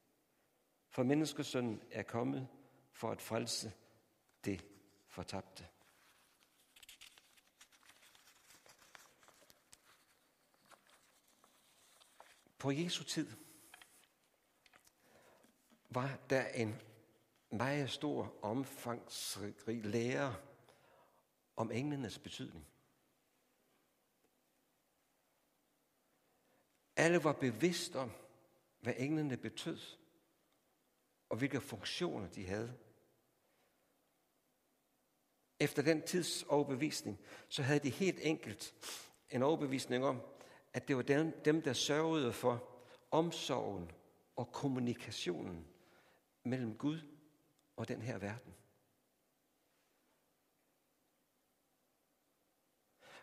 For 0.91 1.03
menneskesønnen 1.03 1.83
er 1.91 2.03
kommet 2.03 2.49
for 2.93 3.11
at 3.11 3.23
frelse 3.23 3.73
det 4.45 4.65
fortabte. 5.09 5.67
På 12.59 12.71
Jesu 12.71 13.05
tid 13.05 13.31
var 15.91 16.19
der 16.31 16.47
en 16.47 16.81
meget 17.51 17.91
stor, 17.91 18.39
omfangsrig 18.43 19.85
lære 19.85 20.37
om 21.57 21.71
englenes 21.71 22.19
betydning. 22.19 22.67
Alle 26.97 27.25
var 27.25 27.33
bevidst 27.33 27.97
om, 27.97 28.13
hvad 28.81 28.95
englene 28.97 29.37
betød, 29.37 29.81
og 31.29 31.37
hvilke 31.37 31.61
funktioner 31.61 32.29
de 32.29 32.47
havde. 32.47 32.79
Efter 35.61 35.83
den 35.83 36.03
tids 36.03 36.43
overbevisning, 36.43 37.21
så 37.49 37.63
havde 37.63 37.81
de 37.81 37.91
helt 37.91 38.19
enkelt 38.23 38.75
en 39.31 39.43
overbevisning 39.43 40.05
om, 40.05 40.21
at 40.73 40.89
det 40.89 40.97
var 40.97 41.03
dem, 41.03 41.43
dem 41.45 41.63
der 41.63 41.73
sørgede 41.73 42.33
for 42.33 42.69
omsorgen 43.11 43.91
og 44.37 44.53
kommunikationen 44.53 45.67
mellem 46.45 46.79
Gud 46.79 47.01
og 47.77 47.89
den 47.89 48.03
her 48.03 48.19
verden. 48.19 48.55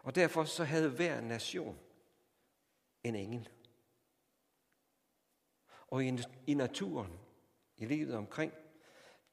Og 0.04 0.16
derfor 0.16 0.44
så 0.44 0.64
havde 0.64 0.90
hver 0.90 1.22
nation 1.22 1.80
en 3.04 3.16
engel. 3.16 3.50
Og 5.92 6.06
i, 6.06 6.20
i 6.48 6.54
naturen, 6.54 7.20
i 7.78 7.86
livet 7.86 8.16
omkring, 8.16 8.54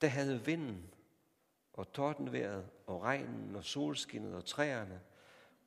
der 0.00 0.08
havde 0.08 0.44
vinden 0.44 0.90
og 1.72 1.92
tordenværet 1.92 2.70
og 2.86 3.02
regnen 3.02 3.56
og 3.56 3.64
solskinnet 3.64 4.34
og 4.34 4.44
træerne, 4.44 5.00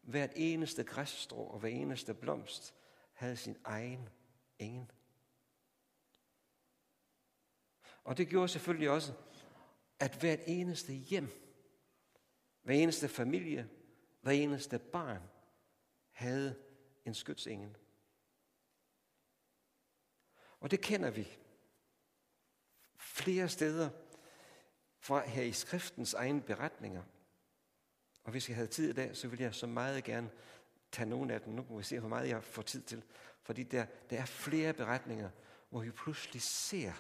hvert 0.02 0.32
eneste 0.36 0.84
græsstrå 0.84 1.44
og 1.44 1.60
hver 1.60 1.70
eneste 1.70 2.14
blomst 2.14 2.76
havde 3.14 3.38
sin 3.38 3.58
egen 3.64 4.10
engel. 4.60 4.92
Og 8.04 8.18
det 8.18 8.28
gjorde 8.28 8.48
selvfølgelig 8.48 8.90
også, 8.90 9.14
at 10.00 10.20
hvert 10.20 10.40
eneste 10.48 10.94
hjem, 10.94 11.30
hver 12.62 12.76
eneste 12.76 13.08
familie, 13.08 13.70
hver 14.22 14.32
eneste 14.32 14.80
barn 14.80 15.22
havde 16.12 16.56
en 17.06 17.14
skytsengel. 17.14 17.78
Og 20.62 20.72
det 20.72 20.82
kender 20.82 21.10
vi 21.10 21.38
flere 22.98 23.50
steder 23.50 23.90
fra 25.00 25.28
her 25.28 25.44
i 25.44 25.52
skriftens 25.52 26.14
egne 26.14 26.42
beretninger. 26.42 27.04
Og 28.24 28.32
hvis 28.32 28.50
jeg 28.50 28.56
havde 28.56 28.68
tid 28.68 28.90
i 28.90 28.94
dag, 28.94 29.18
så 29.18 29.28
ville 29.28 29.44
jeg 29.44 29.56
så 29.56 29.68
meget 29.68 30.04
gerne 30.04 30.32
tage 30.92 31.10
nogle 31.10 31.34
af 31.34 31.42
dem. 31.42 31.54
Nu 31.54 31.66
må 31.70 31.78
vi 31.78 31.84
se, 31.84 32.00
hvor 32.00 32.10
meget 32.10 32.30
jeg 32.30 32.44
får 32.44 32.62
tid 32.62 32.82
til. 32.82 33.04
Fordi 33.42 33.64
der, 33.64 33.86
der 34.10 34.18
er 34.18 34.26
flere 34.26 34.74
beretninger, 34.74 35.30
hvor 35.70 35.82
vi 35.82 35.92
pludselig 35.92 36.42
ser, 36.42 36.94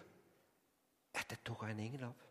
at 1.13 1.25
der 1.29 1.35
dukker 1.35 1.67
en 1.67 1.79
engel 1.79 2.03
op. 2.03 2.27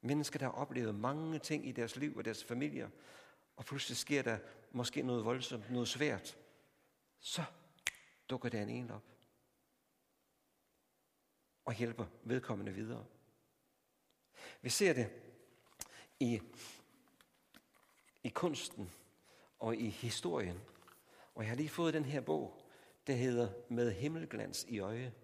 Mennesker, 0.00 0.38
der 0.38 0.46
har 0.46 0.52
oplevet 0.52 0.94
mange 0.94 1.38
ting 1.38 1.68
i 1.68 1.72
deres 1.72 1.96
liv 1.96 2.16
og 2.16 2.24
deres 2.24 2.44
familier, 2.44 2.90
og 3.56 3.64
pludselig 3.64 3.96
sker 3.96 4.22
der 4.22 4.38
måske 4.70 5.02
noget 5.02 5.24
voldsomt, 5.24 5.70
noget 5.70 5.88
svært, 5.88 6.38
så 7.20 7.44
dukker 8.32 8.48
der 8.48 8.62
en 8.62 8.68
en 8.68 8.90
op 8.90 9.02
og 11.64 11.74
hjælper 11.74 12.06
vedkommende 12.24 12.72
videre. 12.72 13.06
Vi 14.62 14.70
ser 14.70 14.92
det 14.92 15.10
i, 16.20 16.40
i 18.22 18.28
kunsten 18.28 18.90
og 19.58 19.76
i 19.76 19.88
historien. 19.88 20.60
Og 21.34 21.42
jeg 21.42 21.50
har 21.50 21.56
lige 21.56 21.68
fået 21.68 21.94
den 21.94 22.04
her 22.04 22.20
bog, 22.20 22.62
der 23.06 23.14
hedder 23.14 23.52
Med 23.68 23.92
himmelglans 23.92 24.64
i 24.68 24.78
øje. 24.78 25.14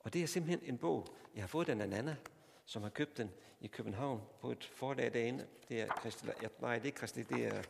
Og 0.00 0.12
det 0.12 0.22
er 0.22 0.26
simpelthen 0.26 0.68
en 0.74 0.78
bog, 0.78 1.16
jeg 1.34 1.42
har 1.42 1.48
fået 1.48 1.66
den 1.66 1.80
af 1.80 1.88
Nana, 1.88 2.16
som 2.64 2.82
har 2.82 2.90
købt 2.90 3.16
den 3.16 3.30
i 3.60 3.66
København 3.66 4.22
på 4.40 4.52
et 4.52 4.64
forlag 4.64 5.12
derinde. 5.12 5.48
Det 5.68 5.80
er 5.80 6.00
Christi, 6.00 6.26
nej, 6.60 6.78
det 6.78 6.92
er 6.92 6.96
Christi, 6.96 7.22
det 7.22 7.46
er 7.46 7.62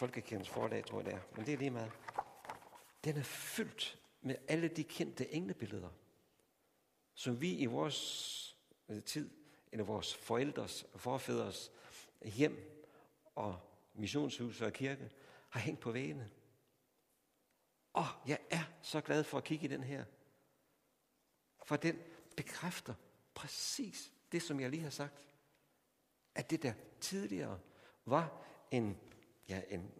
Folkekirkens 0.00 0.48
forlag, 0.48 0.84
tror 0.84 0.98
jeg 0.98 1.06
det 1.06 1.14
er. 1.14 1.20
Men 1.36 1.46
det 1.46 1.54
er 1.54 1.58
lige 1.58 1.70
meget. 1.70 1.92
Den 3.04 3.16
er 3.16 3.22
fyldt 3.22 3.98
med 4.20 4.36
alle 4.48 4.68
de 4.68 4.84
kendte 4.84 5.34
englebilleder, 5.34 5.88
som 7.14 7.40
vi 7.40 7.56
i 7.56 7.66
vores 7.66 8.56
øh, 8.88 9.02
tid, 9.02 9.30
eller 9.72 9.84
vores 9.84 10.14
forældres 10.14 10.86
og 10.92 11.00
forfædres 11.00 11.72
hjem 12.24 12.84
og 13.34 13.60
missionshus 13.94 14.60
og 14.60 14.72
kirke, 14.72 15.10
har 15.50 15.60
hængt 15.60 15.80
på 15.80 15.92
væggene. 15.92 16.30
Og 17.92 18.06
jeg 18.26 18.38
er 18.50 18.64
så 18.82 19.00
glad 19.00 19.24
for 19.24 19.38
at 19.38 19.44
kigge 19.44 19.64
i 19.64 19.68
den 19.68 19.82
her. 19.82 20.04
For 21.62 21.76
den 21.76 21.98
bekræfter 22.36 22.94
præcis 23.34 24.12
det, 24.32 24.42
som 24.42 24.60
jeg 24.60 24.70
lige 24.70 24.82
har 24.82 24.90
sagt. 24.90 25.24
At 26.34 26.50
det 26.50 26.62
der 26.62 26.72
tidligere 27.00 27.58
var 28.04 28.42
en, 28.70 28.98
ja, 29.50 29.62
en 29.68 29.90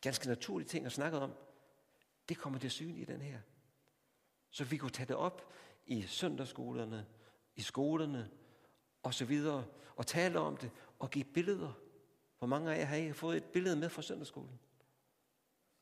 ganske 0.00 0.28
naturlig 0.28 0.68
ting 0.68 0.86
at 0.86 0.92
snakke 0.92 1.18
om, 1.18 1.32
det 2.28 2.38
kommer 2.38 2.58
til 2.58 2.70
syn 2.70 2.96
i 2.96 3.04
den 3.04 3.20
her. 3.20 3.40
Så 4.50 4.64
vi 4.64 4.76
kunne 4.76 4.90
tage 4.90 5.06
det 5.06 5.16
op 5.16 5.52
i 5.86 6.02
søndagsskolerne, 6.02 7.06
i 7.56 7.60
skolerne 7.60 8.30
og 9.02 9.14
så 9.14 9.24
videre, 9.24 9.64
og 9.96 10.06
tale 10.06 10.38
om 10.38 10.56
det 10.56 10.70
og 10.98 11.10
give 11.10 11.24
billeder. 11.24 11.72
Hvor 12.38 12.46
mange 12.46 12.74
af 12.74 12.78
jer 12.78 12.84
har 12.84 12.96
I 12.96 13.12
fået 13.12 13.36
et 13.36 13.44
billede 13.44 13.76
med 13.76 13.88
fra 13.88 14.02
søndagsskolen? 14.02 14.60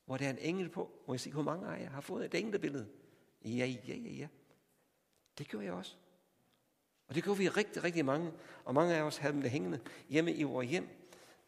Hvor 0.05 0.17
der 0.17 0.27
er 0.27 0.31
en 0.31 0.39
engel 0.39 0.69
på. 0.69 1.03
Må 1.07 1.15
jeg 1.15 1.21
sige, 1.21 1.33
hvor 1.33 1.43
mange 1.43 1.69
af 1.69 1.81
jer 1.81 1.91
har 1.91 2.01
fået 2.01 2.25
et 2.25 2.35
englebillede? 2.35 2.89
Ja, 3.45 3.49
ja, 3.49 3.77
ja, 3.89 3.95
ja. 3.97 4.29
Det 5.39 5.49
gjorde 5.49 5.67
jeg 5.67 5.75
også. 5.75 5.97
Og 7.09 7.15
det 7.15 7.25
gjorde 7.25 7.39
vi 7.39 7.49
rigtig, 7.49 7.85
rigtig 7.85 8.05
mange. 8.05 8.33
Og 8.65 8.75
mange 8.75 8.95
af 8.95 9.03
os 9.03 9.17
havde 9.17 9.35
dem 9.35 9.43
hængende 9.43 9.81
hjemme 10.09 10.33
i 10.33 10.43
vores 10.43 10.71
hjem, 10.71 10.89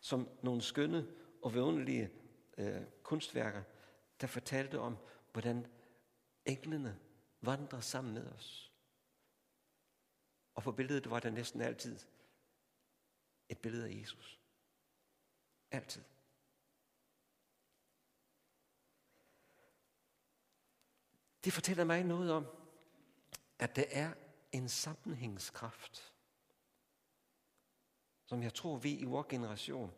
som 0.07 0.29
nogle 0.43 0.63
skønne 0.63 1.07
og 1.43 1.55
vidunderlige 1.55 2.11
øh, 2.59 2.83
kunstværker, 3.03 3.63
der 4.21 4.27
fortalte 4.27 4.79
om, 4.79 4.97
hvordan 5.33 5.67
englene 6.45 7.01
vandrer 7.41 7.81
sammen 7.81 8.15
med 8.15 8.27
os. 8.33 8.73
Og 10.55 10.63
på 10.63 10.73
billedet 10.73 11.11
var 11.11 11.21
der 11.21 11.31
næsten 11.31 11.61
altid 11.61 11.99
et 13.49 13.59
billede 13.59 13.89
af 13.89 14.01
Jesus. 14.01 14.41
Altid. 15.71 16.03
Det 21.45 21.53
fortæller 21.53 21.85
mig 21.85 22.05
noget 22.05 22.33
om, 22.33 22.47
at 23.59 23.77
der 23.77 23.85
er 23.91 24.15
en 24.53 24.69
sammenhængskraft, 24.69 26.16
som 28.27 28.43
jeg 28.43 28.55
tror, 28.55 28.77
vi 28.77 28.99
i 28.99 29.05
vores 29.05 29.27
generation 29.29 29.95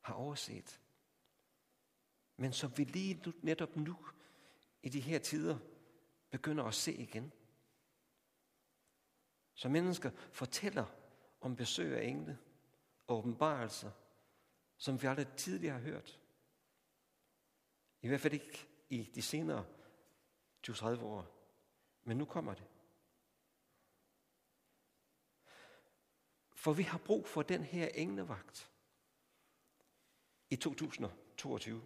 har 0.00 0.14
overset. 0.14 0.80
Men 2.36 2.52
som 2.52 2.78
vi 2.78 2.84
lige 2.84 3.22
nu, 3.26 3.32
netop 3.42 3.76
nu, 3.76 3.96
i 4.82 4.88
de 4.88 5.00
her 5.00 5.18
tider, 5.18 5.58
begynder 6.30 6.64
at 6.64 6.74
se 6.74 6.94
igen. 6.94 7.32
Så 9.54 9.68
mennesker 9.68 10.10
fortæller 10.32 10.86
om 11.40 11.56
besøg 11.56 11.96
af 11.96 12.04
engle 12.04 12.38
og 13.06 13.18
åbenbarelser, 13.18 13.90
som 14.76 15.02
vi 15.02 15.06
aldrig 15.06 15.28
tidligere 15.36 15.74
har 15.74 15.84
hørt. 15.84 16.20
I 18.00 18.08
hvert 18.08 18.20
fald 18.20 18.34
ikke 18.34 18.68
i 18.88 19.10
de 19.14 19.22
senere 19.22 19.66
20-30 20.68 21.02
år. 21.02 21.26
Men 22.02 22.16
nu 22.16 22.24
kommer 22.24 22.54
det. 22.54 22.64
For 26.64 26.72
vi 26.72 26.82
har 26.82 26.98
brug 26.98 27.26
for 27.26 27.42
den 27.42 27.64
her 27.64 27.88
englevagt 27.88 28.70
i 30.50 30.56
2022. 30.56 31.82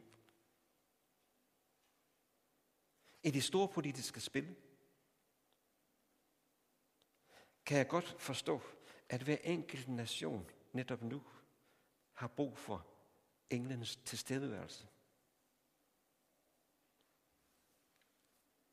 I 3.22 3.30
de 3.30 3.42
store 3.42 3.68
politiske 3.68 4.20
spil 4.20 4.56
kan 7.66 7.78
jeg 7.78 7.88
godt 7.88 8.16
forstå, 8.18 8.60
at 9.08 9.22
hver 9.22 9.36
enkelt 9.44 9.88
nation 9.88 10.50
netop 10.72 11.02
nu 11.02 11.22
har 12.12 12.28
brug 12.28 12.58
for 12.58 12.86
englenes 13.50 13.96
tilstedeværelse. 13.96 14.88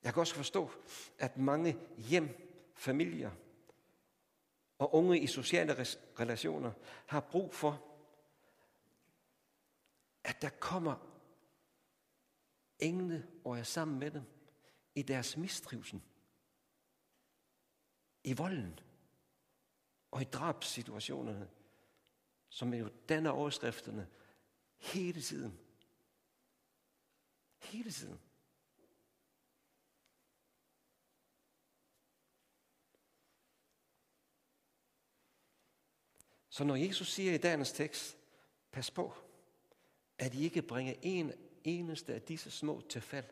Jeg 0.04 0.14
kan 0.14 0.20
også 0.20 0.36
forstå, 0.36 0.72
at 1.20 1.38
mange 1.38 1.78
hjem, 1.98 2.30
familier 2.76 3.32
og 4.78 4.96
unge 4.96 5.20
i 5.20 5.28
sociale 5.28 5.74
relationer 6.20 6.72
har 7.06 7.20
brug 7.20 7.54
for, 7.54 7.86
at 10.24 10.42
der 10.42 10.50
kommer 10.50 10.96
engle 12.80 13.28
og 13.44 13.60
er 13.60 13.64
sammen 13.64 14.00
med 14.00 14.12
dem 14.12 14.24
i 14.96 15.02
deres 15.02 15.38
mistrivsel, 15.38 16.02
i 18.24 18.34
volden 18.34 18.80
og 20.12 20.22
i 20.22 20.26
drabssituationerne, 20.26 21.50
som 22.50 22.74
jo 22.74 22.90
danner 23.10 23.30
overskrifterne 23.30 24.08
hele 24.78 25.22
tiden. 25.22 25.60
Hele 27.58 27.92
tiden. 27.92 28.20
Så 36.56 36.64
når 36.64 36.76
Jesus 36.76 37.12
siger 37.12 37.34
i 37.34 37.38
dagens 37.38 37.72
tekst, 37.72 38.18
pas 38.72 38.92
på, 38.92 39.14
at 40.18 40.34
I 40.34 40.44
ikke 40.44 40.62
bringer 40.62 40.94
en 41.02 41.34
eneste 41.64 42.14
af 42.14 42.22
disse 42.22 42.52
små 42.52 42.82
til 42.90 43.02
fald. 43.02 43.26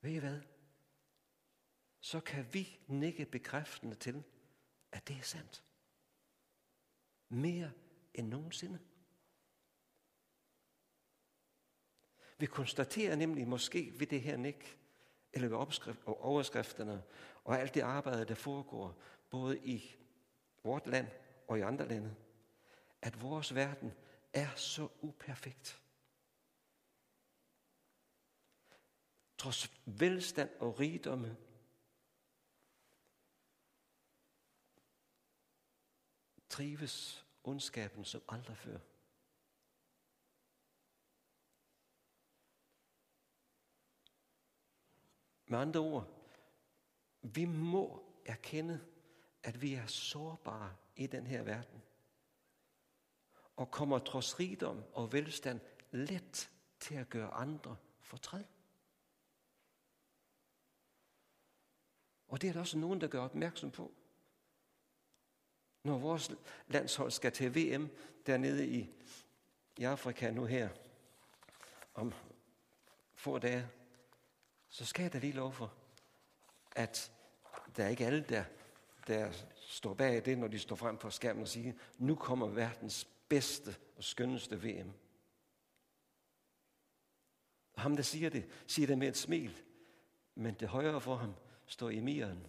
Ved 0.00 0.10
I 0.10 0.16
hvad? 0.16 0.40
Så 2.00 2.20
kan 2.20 2.46
vi 2.52 2.78
nikke 2.86 3.26
bekræftende 3.26 3.94
til, 3.94 4.22
at 4.92 5.08
det 5.08 5.16
er 5.16 5.22
sandt. 5.22 5.64
Mere 7.28 7.72
end 8.14 8.28
nogensinde. 8.28 8.78
Vi 12.38 12.46
konstaterer 12.46 13.16
nemlig 13.16 13.48
måske 13.48 13.92
ved 13.98 14.06
det 14.06 14.20
her 14.20 14.36
nik, 14.36 14.78
eller 15.32 15.48
ved 15.48 15.56
opskrift, 15.56 16.00
og 16.04 16.24
overskrifterne, 16.24 17.02
og 17.44 17.60
alt 17.60 17.74
det 17.74 17.80
arbejde, 17.80 18.24
der 18.24 18.34
foregår, 18.34 18.98
både 19.30 19.58
i 19.58 19.96
vort 20.62 20.86
land 20.86 21.08
og 21.48 21.58
i 21.58 21.62
andre 21.62 21.88
lande, 21.88 22.16
at 23.02 23.22
vores 23.22 23.54
verden 23.54 23.92
er 24.32 24.54
så 24.54 24.88
uperfekt. 25.00 25.82
Trods 29.38 29.72
velstand 29.86 30.50
og 30.60 30.80
rigdomme, 30.80 31.36
trives 36.48 37.26
ondskaben 37.44 38.04
som 38.04 38.22
aldrig 38.28 38.56
før. 38.56 38.78
Med 45.46 45.58
andre 45.58 45.80
ord, 45.80 46.08
vi 47.22 47.44
må 47.44 48.04
erkende, 48.26 48.91
at 49.42 49.62
vi 49.62 49.74
er 49.74 49.86
sårbare 49.86 50.76
i 50.96 51.06
den 51.06 51.26
her 51.26 51.42
verden. 51.42 51.82
Og 53.56 53.70
kommer 53.70 53.98
trods 53.98 54.40
rigdom 54.40 54.84
og 54.92 55.12
velstand 55.12 55.60
let 55.90 56.50
til 56.80 56.94
at 56.94 57.08
gøre 57.08 57.30
andre 57.30 57.76
fortræd. 58.00 58.44
Og 62.28 62.42
det 62.42 62.48
er 62.48 62.52
der 62.52 62.60
også 62.60 62.78
nogen, 62.78 63.00
der 63.00 63.06
gør 63.06 63.24
opmærksom 63.24 63.70
på. 63.70 63.92
Når 65.84 65.98
vores 65.98 66.30
landshold 66.68 67.10
skal 67.10 67.32
til 67.32 67.54
VM 67.54 67.90
dernede 68.26 68.68
i, 68.68 68.90
i 69.76 69.84
Afrika 69.84 70.30
nu 70.30 70.44
her, 70.44 70.68
om 71.94 72.12
få 73.14 73.38
dage, 73.38 73.68
så 74.68 74.84
skal 74.84 75.02
jeg 75.02 75.12
da 75.12 75.18
lige 75.18 75.32
lov 75.32 75.52
for, 75.52 75.74
at 76.76 77.12
der 77.76 77.84
er 77.84 77.88
ikke 77.88 78.06
alle, 78.06 78.24
der 78.28 78.44
der 79.06 79.32
står 79.54 79.94
bag 79.94 80.24
det, 80.24 80.38
når 80.38 80.48
de 80.48 80.58
står 80.58 80.76
frem 80.76 80.98
på 80.98 81.10
skærmen 81.10 81.42
og 81.42 81.48
siger, 81.48 81.72
nu 81.98 82.14
kommer 82.14 82.46
verdens 82.46 83.08
bedste 83.28 83.76
og 83.96 84.04
skønneste 84.04 84.62
VM. 84.62 84.92
Og 87.72 87.82
ham, 87.82 87.96
der 87.96 88.02
siger 88.02 88.30
det, 88.30 88.50
siger 88.66 88.86
det 88.86 88.98
med 88.98 89.08
et 89.08 89.16
smil, 89.16 89.62
men 90.34 90.54
det 90.54 90.68
højre 90.68 91.00
for 91.00 91.16
ham 91.16 91.34
står 91.66 91.90
emiren, 91.90 92.46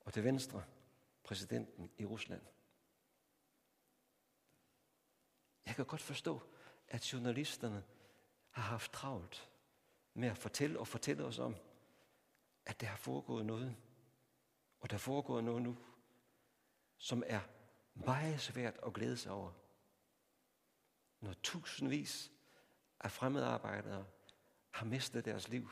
og 0.00 0.12
til 0.12 0.24
venstre 0.24 0.64
præsidenten 1.22 1.90
i 1.98 2.04
Rusland. 2.04 2.42
Jeg 5.66 5.74
kan 5.74 5.84
godt 5.84 6.00
forstå, 6.00 6.42
at 6.88 7.12
journalisterne 7.12 7.84
har 8.50 8.62
haft 8.62 8.92
travlt 8.92 9.50
med 10.14 10.28
at 10.28 10.38
fortælle 10.38 10.78
og 10.78 10.88
fortælle 10.88 11.24
os 11.24 11.38
om, 11.38 11.56
at 12.66 12.80
der 12.80 12.86
har 12.86 12.96
foregået 12.96 13.46
noget, 13.46 13.76
og 14.80 14.90
der 14.90 14.98
foregår 14.98 15.40
noget 15.40 15.62
nu, 15.62 15.78
som 16.96 17.22
er 17.26 17.40
meget 17.94 18.40
svært 18.40 18.78
at 18.86 18.94
glæde 18.94 19.16
sig 19.16 19.32
over. 19.32 19.52
Når 21.20 21.32
tusindvis 21.32 22.32
af 23.00 23.12
fremmedarbejdere 23.12 24.06
har 24.70 24.86
mistet 24.86 25.24
deres 25.24 25.48
liv, 25.48 25.70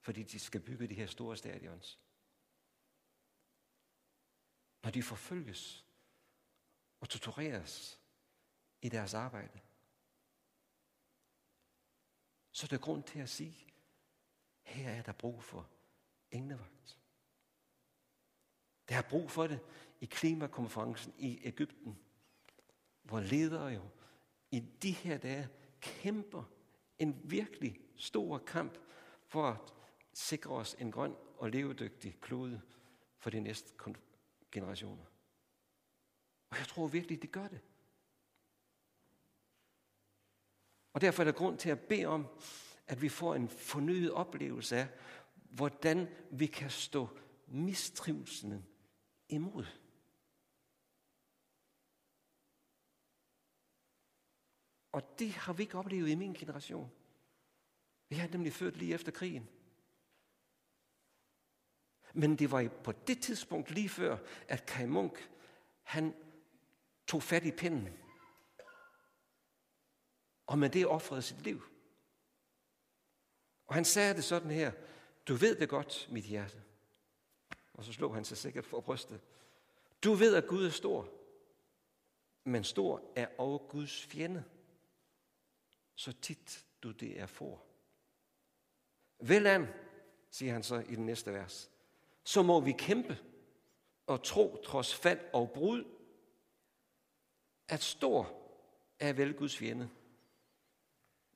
fordi 0.00 0.22
de 0.22 0.38
skal 0.38 0.60
bygge 0.60 0.88
de 0.88 0.94
her 0.94 1.06
store 1.06 1.36
stadions. 1.36 1.98
Når 4.82 4.90
de 4.90 5.02
forfølges 5.02 5.86
og 7.00 7.08
tortureres 7.08 8.00
i 8.82 8.88
deres 8.88 9.14
arbejde, 9.14 9.60
så 12.52 12.66
er 12.66 12.68
der 12.68 12.78
grund 12.78 13.04
til 13.04 13.18
at 13.18 13.28
sige, 13.28 13.66
her 14.62 14.90
er 14.90 15.02
der 15.02 15.12
brug 15.12 15.42
for 15.42 15.70
englevagt. 16.30 16.99
Der 18.90 18.96
er 18.96 19.02
brug 19.02 19.30
for 19.30 19.46
det 19.46 19.60
i 20.00 20.06
klimakonferencen 20.06 21.14
i 21.18 21.40
Ægypten, 21.42 21.98
hvor 23.02 23.20
ledere 23.20 23.66
jo 23.66 23.82
i 24.50 24.60
de 24.60 24.92
her 24.92 25.18
dage 25.18 25.48
kæmper 25.80 26.42
en 26.98 27.20
virkelig 27.24 27.80
stor 27.96 28.38
kamp 28.38 28.78
for 29.26 29.48
at 29.48 29.56
sikre 30.12 30.54
os 30.54 30.76
en 30.78 30.92
grøn 30.92 31.14
og 31.38 31.50
levedygtig 31.50 32.20
klode 32.20 32.60
for 33.18 33.30
de 33.30 33.40
næste 33.40 33.72
generationer. 34.52 35.04
Og 36.50 36.58
jeg 36.58 36.66
tror 36.66 36.86
virkelig, 36.86 37.22
det 37.22 37.32
gør 37.32 37.48
det. 37.48 37.60
Og 40.92 41.00
derfor 41.00 41.22
er 41.22 41.24
der 41.24 41.32
grund 41.32 41.58
til 41.58 41.70
at 41.70 41.80
bede 41.80 42.06
om, 42.06 42.26
at 42.86 43.02
vi 43.02 43.08
får 43.08 43.34
en 43.34 43.48
fornyet 43.48 44.12
oplevelse 44.12 44.76
af, 44.76 44.88
hvordan 45.34 46.08
vi 46.30 46.46
kan 46.46 46.70
stå 46.70 47.08
mistrivselen 47.46 48.66
imod. 49.32 49.66
Og 54.92 55.18
det 55.18 55.32
har 55.32 55.52
vi 55.52 55.62
ikke 55.62 55.78
oplevet 55.78 56.08
i 56.08 56.14
min 56.14 56.34
generation. 56.34 56.90
Vi 58.08 58.16
har 58.16 58.28
nemlig 58.28 58.52
født 58.52 58.76
lige 58.76 58.94
efter 58.94 59.12
krigen. 59.12 59.48
Men 62.14 62.38
det 62.38 62.50
var 62.50 62.68
på 62.84 62.92
det 62.92 63.22
tidspunkt 63.22 63.70
lige 63.70 63.88
før, 63.88 64.18
at 64.48 64.66
Kai 64.66 64.86
Munk, 64.86 65.30
han 65.82 66.14
tog 67.06 67.22
fat 67.22 67.44
i 67.44 67.50
pinden. 67.50 67.98
Og 70.46 70.58
med 70.58 70.70
det 70.70 70.86
offrede 70.86 71.22
sit 71.22 71.42
liv. 71.42 71.62
Og 73.66 73.74
han 73.74 73.84
sagde 73.84 74.14
det 74.14 74.24
sådan 74.24 74.50
her, 74.50 74.72
du 75.28 75.34
ved 75.34 75.56
det 75.56 75.68
godt, 75.68 76.08
mit 76.10 76.24
hjerte. 76.24 76.62
Og 77.80 77.86
så 77.86 77.92
slog 77.92 78.14
han 78.14 78.24
sig 78.24 78.36
sikkert 78.36 78.66
for 78.66 78.80
brystet. 78.80 79.20
Du 80.04 80.12
ved, 80.14 80.34
at 80.34 80.46
Gud 80.46 80.66
er 80.66 80.70
stor, 80.70 81.12
men 82.44 82.64
stor 82.64 83.02
er 83.16 83.26
også 83.38 83.64
Guds 83.68 84.06
fjende. 84.06 84.44
Så 85.94 86.12
tit 86.12 86.66
du 86.82 86.90
det 86.90 87.20
er 87.20 87.26
for. 87.26 87.62
Vel 89.20 89.46
an, 89.46 89.66
siger 90.30 90.52
han 90.52 90.62
så 90.62 90.78
i 90.78 90.94
den 90.94 91.06
næste 91.06 91.32
vers, 91.32 91.70
så 92.24 92.42
må 92.42 92.60
vi 92.60 92.72
kæmpe 92.72 93.18
og 94.06 94.22
tro 94.22 94.62
trods 94.64 94.94
fald 94.94 95.20
og 95.32 95.50
brud, 95.50 95.84
at 97.68 97.82
stor 97.82 98.42
er 98.98 99.12
vel 99.12 99.34
Guds 99.34 99.56
fjende, 99.56 99.90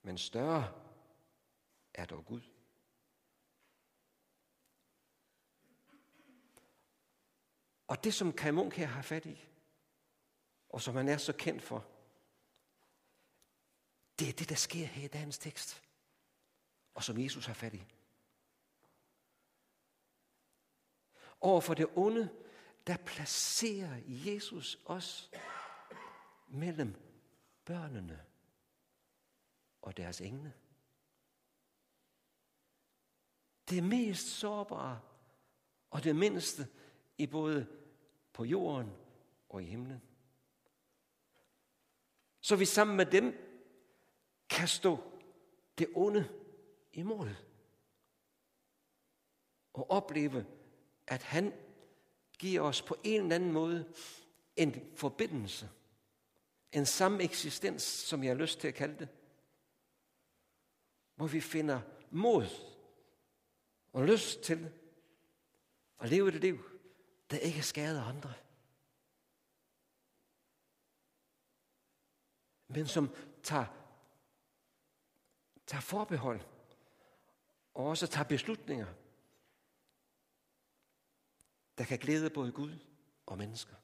men 0.01 0.17
større 0.17 0.73
er 1.93 2.05
dog 2.05 2.25
Gud. 2.25 2.41
Og 7.87 8.03
det, 8.03 8.13
som 8.13 8.33
Kai 8.33 8.51
Munk 8.51 8.73
her 8.73 8.85
har 8.85 9.01
fat 9.01 9.25
i, 9.25 9.47
og 10.69 10.81
som 10.81 10.95
han 10.95 11.09
er 11.09 11.17
så 11.17 11.33
kendt 11.33 11.61
for, 11.61 11.87
det 14.19 14.29
er 14.29 14.33
det, 14.33 14.49
der 14.49 14.55
sker 14.55 14.85
her 14.85 15.05
i 15.05 15.07
dagens 15.07 15.37
tekst, 15.37 15.83
og 16.93 17.03
som 17.03 17.19
Jesus 17.19 17.45
har 17.45 17.53
fat 17.53 17.73
i. 17.73 17.83
Over 21.41 21.61
for 21.61 21.73
det 21.73 21.87
onde, 21.95 22.29
der 22.87 22.97
placerer 22.97 24.01
Jesus 24.07 24.79
os 24.85 25.31
mellem 26.47 26.95
børnene 27.65 28.25
og 29.81 29.97
deres 29.97 30.21
engle. 30.21 30.53
Det 33.69 33.83
mest 33.83 34.27
sårbare 34.27 35.01
og 35.89 36.03
det 36.03 36.15
mindste 36.15 36.67
i 37.17 37.27
både 37.27 37.67
på 38.33 38.43
jorden 38.43 38.91
og 39.49 39.63
i 39.63 39.65
himlen. 39.65 40.01
Så 42.41 42.55
vi 42.55 42.65
sammen 42.65 42.97
med 42.97 43.05
dem 43.05 43.33
kan 44.49 44.67
stå 44.67 44.97
det 45.77 45.87
onde 45.95 46.29
imod. 46.93 47.29
Og 49.73 49.91
opleve, 49.91 50.45
at 51.07 51.23
han 51.23 51.53
giver 52.39 52.61
os 52.61 52.81
på 52.81 52.95
en 53.03 53.21
eller 53.21 53.35
anden 53.35 53.51
måde 53.51 53.93
en 54.55 54.91
forbindelse. 54.95 55.69
En 56.71 56.85
samme 56.85 57.23
eksistens, 57.23 57.83
som 57.83 58.23
jeg 58.23 58.29
har 58.29 58.41
lyst 58.41 58.59
til 58.59 58.67
at 58.67 58.73
kalde 58.73 58.99
det. 58.99 59.07
Hvor 61.15 61.27
vi 61.27 61.41
finder 61.41 61.81
mod 62.11 62.45
og 63.93 64.05
lyst 64.05 64.41
til 64.41 64.71
at 65.99 66.09
leve 66.09 66.31
det 66.31 66.41
liv, 66.41 66.74
der 67.31 67.37
ikke 67.37 67.63
skader 67.63 68.03
andre. 68.03 68.33
Men 72.67 72.87
som 72.87 73.15
tager, 73.43 73.65
tager 75.67 75.81
forbehold 75.81 76.41
og 77.73 77.85
også 77.85 78.07
tager 78.07 78.27
beslutninger, 78.27 78.93
der 81.77 81.85
kan 81.85 81.99
glæde 81.99 82.29
både 82.29 82.51
Gud 82.51 82.79
og 83.25 83.37
mennesker. 83.37 83.75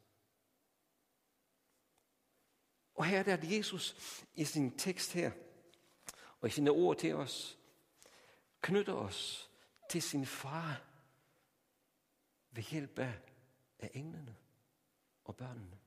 Og 2.96 3.06
her 3.06 3.24
er 3.24 3.36
det 3.36 3.58
Jesus 3.58 3.96
i 4.34 4.46
sin 4.46 4.78
tekst 4.78 5.14
her, 5.14 5.32
og 6.42 6.48
i 6.48 6.52
sine 6.52 6.72
ord 6.72 6.98
til 6.98 7.16
os, 7.16 7.60
knytter 8.62 8.94
os 8.94 9.50
til 9.90 10.02
sin 10.02 10.26
far 10.26 10.82
ved 12.52 12.64
hjælp 12.64 13.00
af, 13.00 13.31
af 13.82 13.92
englene 13.94 14.36
og 15.24 15.36
børnene. 15.36 15.80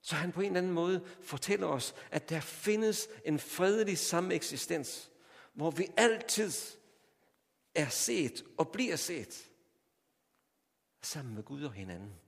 Så 0.00 0.14
han 0.14 0.32
på 0.32 0.40
en 0.40 0.46
eller 0.46 0.58
anden 0.58 0.72
måde 0.72 1.06
fortæller 1.22 1.66
os, 1.66 1.94
at 2.10 2.28
der 2.28 2.40
findes 2.40 3.08
en 3.24 3.38
fredelig 3.38 3.98
sameksistens, 3.98 5.10
hvor 5.52 5.70
vi 5.70 5.86
altid 5.96 6.52
er 7.74 7.88
set 7.88 8.44
og 8.58 8.72
bliver 8.72 8.96
set 8.96 9.50
sammen 11.02 11.34
med 11.34 11.42
Gud 11.42 11.62
og 11.62 11.72
hinanden. 11.72 12.20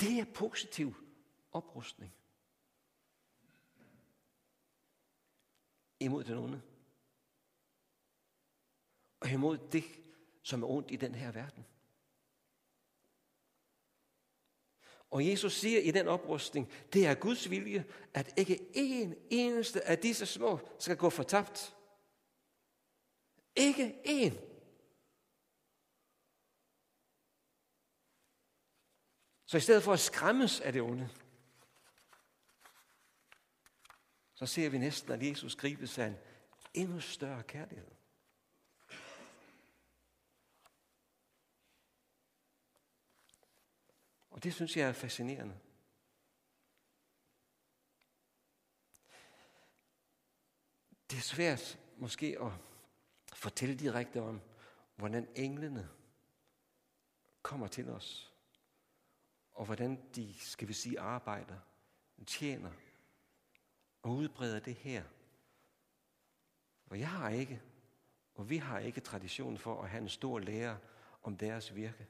Det 0.00 0.18
er 0.18 0.32
positiv 0.34 0.94
oprustning. 1.52 2.14
Imod 6.02 6.24
den 6.24 6.38
onde. 6.38 6.62
Og 9.20 9.30
imod 9.30 9.58
det, 9.58 9.84
som 10.42 10.62
er 10.62 10.66
ondt 10.66 10.90
i 10.90 10.96
den 10.96 11.14
her 11.14 11.32
verden. 11.32 11.66
Og 15.10 15.26
Jesus 15.26 15.52
siger 15.52 15.80
i 15.80 15.90
den 15.90 16.08
oprustning, 16.08 16.72
det 16.92 17.06
er 17.06 17.14
Guds 17.14 17.50
vilje, 17.50 17.84
at 18.14 18.38
ikke 18.38 18.68
en 18.74 19.14
eneste 19.30 19.84
af 19.84 19.98
disse 19.98 20.26
små 20.26 20.58
skal 20.78 20.96
gå 20.96 21.10
fortabt. 21.10 21.76
Ikke 23.56 24.00
en. 24.04 24.32
Så 29.46 29.56
i 29.56 29.60
stedet 29.60 29.82
for 29.82 29.92
at 29.92 30.00
skræmmes 30.00 30.60
af 30.60 30.72
det 30.72 30.82
onde, 30.82 31.10
så 34.42 34.46
ser 34.46 34.68
vi 34.68 34.78
næsten, 34.78 35.12
at 35.12 35.22
Jesus 35.22 35.56
gribes 35.56 35.98
af 35.98 36.06
en 36.06 36.16
endnu 36.74 37.00
større 37.00 37.42
kærlighed. 37.42 37.90
Og 44.30 44.44
det 44.44 44.54
synes 44.54 44.76
jeg 44.76 44.88
er 44.88 44.92
fascinerende. 44.92 45.58
Det 51.10 51.18
er 51.18 51.22
svært 51.22 51.78
måske 51.96 52.36
at 52.40 52.52
fortælle 53.34 53.78
direkte 53.78 54.20
om, 54.20 54.40
hvordan 54.96 55.28
englene 55.34 55.90
kommer 57.42 57.66
til 57.66 57.90
os, 57.90 58.32
og 59.52 59.64
hvordan 59.64 60.10
de, 60.14 60.34
skal 60.38 60.68
vi 60.68 60.72
sige, 60.72 61.00
arbejder, 61.00 61.58
tjener 62.26 62.72
og 64.02 64.10
udbreder 64.10 64.60
det 64.60 64.74
her. 64.74 65.04
Og 66.86 66.98
jeg 66.98 67.08
har 67.08 67.30
ikke, 67.30 67.62
og 68.34 68.50
vi 68.50 68.56
har 68.56 68.78
ikke 68.78 69.00
tradition 69.00 69.58
for 69.58 69.82
at 69.82 69.90
have 69.90 70.02
en 70.02 70.08
stor 70.08 70.38
lære 70.38 70.78
om 71.22 71.36
deres 71.36 71.74
virke. 71.74 72.06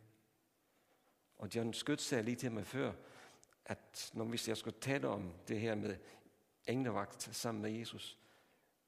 Og 1.37 1.55
John 1.55 1.75
Skødt 1.75 2.01
sagde 2.01 2.25
lige 2.25 2.37
til 2.37 2.53
mig 2.53 2.67
før, 2.67 2.93
at 3.65 4.11
når 4.15 4.25
vi 4.25 4.41
jeg 4.47 4.57
skulle 4.57 4.81
tale 4.81 5.09
om 5.09 5.35
det 5.49 5.61
her 5.61 5.75
med 5.75 5.99
englevagt 6.67 7.23
sammen 7.23 7.63
med 7.63 7.71
Jesus, 7.71 8.19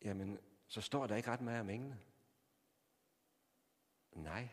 jamen, 0.02 0.38
så 0.68 0.80
står 0.80 1.06
der 1.06 1.16
ikke 1.16 1.30
ret 1.30 1.40
meget 1.40 1.60
om 1.60 1.70
englene. 1.70 2.00
Nej. 4.12 4.48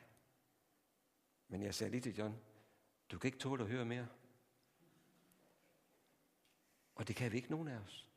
Men 1.47 1.63
jeg 1.63 1.75
sagde 1.75 1.91
lige 1.91 2.01
til 2.01 2.17
John, 2.17 2.39
du 3.11 3.19
kan 3.19 3.27
ikke 3.27 3.39
tåle 3.39 3.63
at 3.63 3.69
høre 3.69 3.85
mere. 3.85 4.07
Og 6.95 7.07
det 7.07 7.15
kan 7.15 7.31
vi 7.31 7.37
ikke 7.37 7.51
nogen 7.51 7.67
af 7.67 7.77
os. 7.77 8.11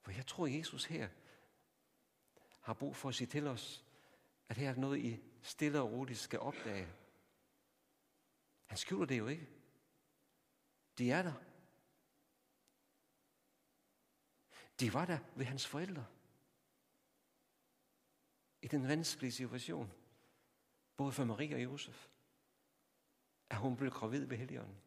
For 0.00 0.10
jeg 0.10 0.26
tror, 0.26 0.46
Jesus 0.46 0.84
her 0.84 1.08
har 2.60 2.74
brug 2.74 2.96
for 2.96 3.08
at 3.08 3.14
sige 3.14 3.28
til 3.28 3.46
os, 3.46 3.84
at 4.48 4.56
her 4.56 4.70
er 4.70 4.74
noget, 4.74 4.98
I 4.98 5.22
stille 5.42 5.80
og 5.80 5.92
roligt 5.92 6.18
skal 6.18 6.40
opdage. 6.40 6.88
Han 8.66 8.78
skjuler 8.78 9.06
det 9.06 9.18
jo 9.18 9.26
ikke. 9.26 9.48
De 10.98 11.10
er 11.10 11.22
der. 11.22 11.34
De 14.80 14.94
var 14.94 15.04
der 15.04 15.18
ved 15.36 15.44
hans 15.44 15.66
forældre. 15.66 16.06
I 18.62 18.68
den 18.68 18.88
vanskelige 18.88 19.32
situation, 19.32 19.92
både 20.96 21.12
for 21.12 21.24
Maria 21.24 21.54
og 21.54 21.62
Josef, 21.62 22.08
at 23.50 23.56
hun 23.56 23.76
blev 23.76 23.90
gravid 23.90 24.26
ved 24.26 24.36
Helligånden. 24.36 24.80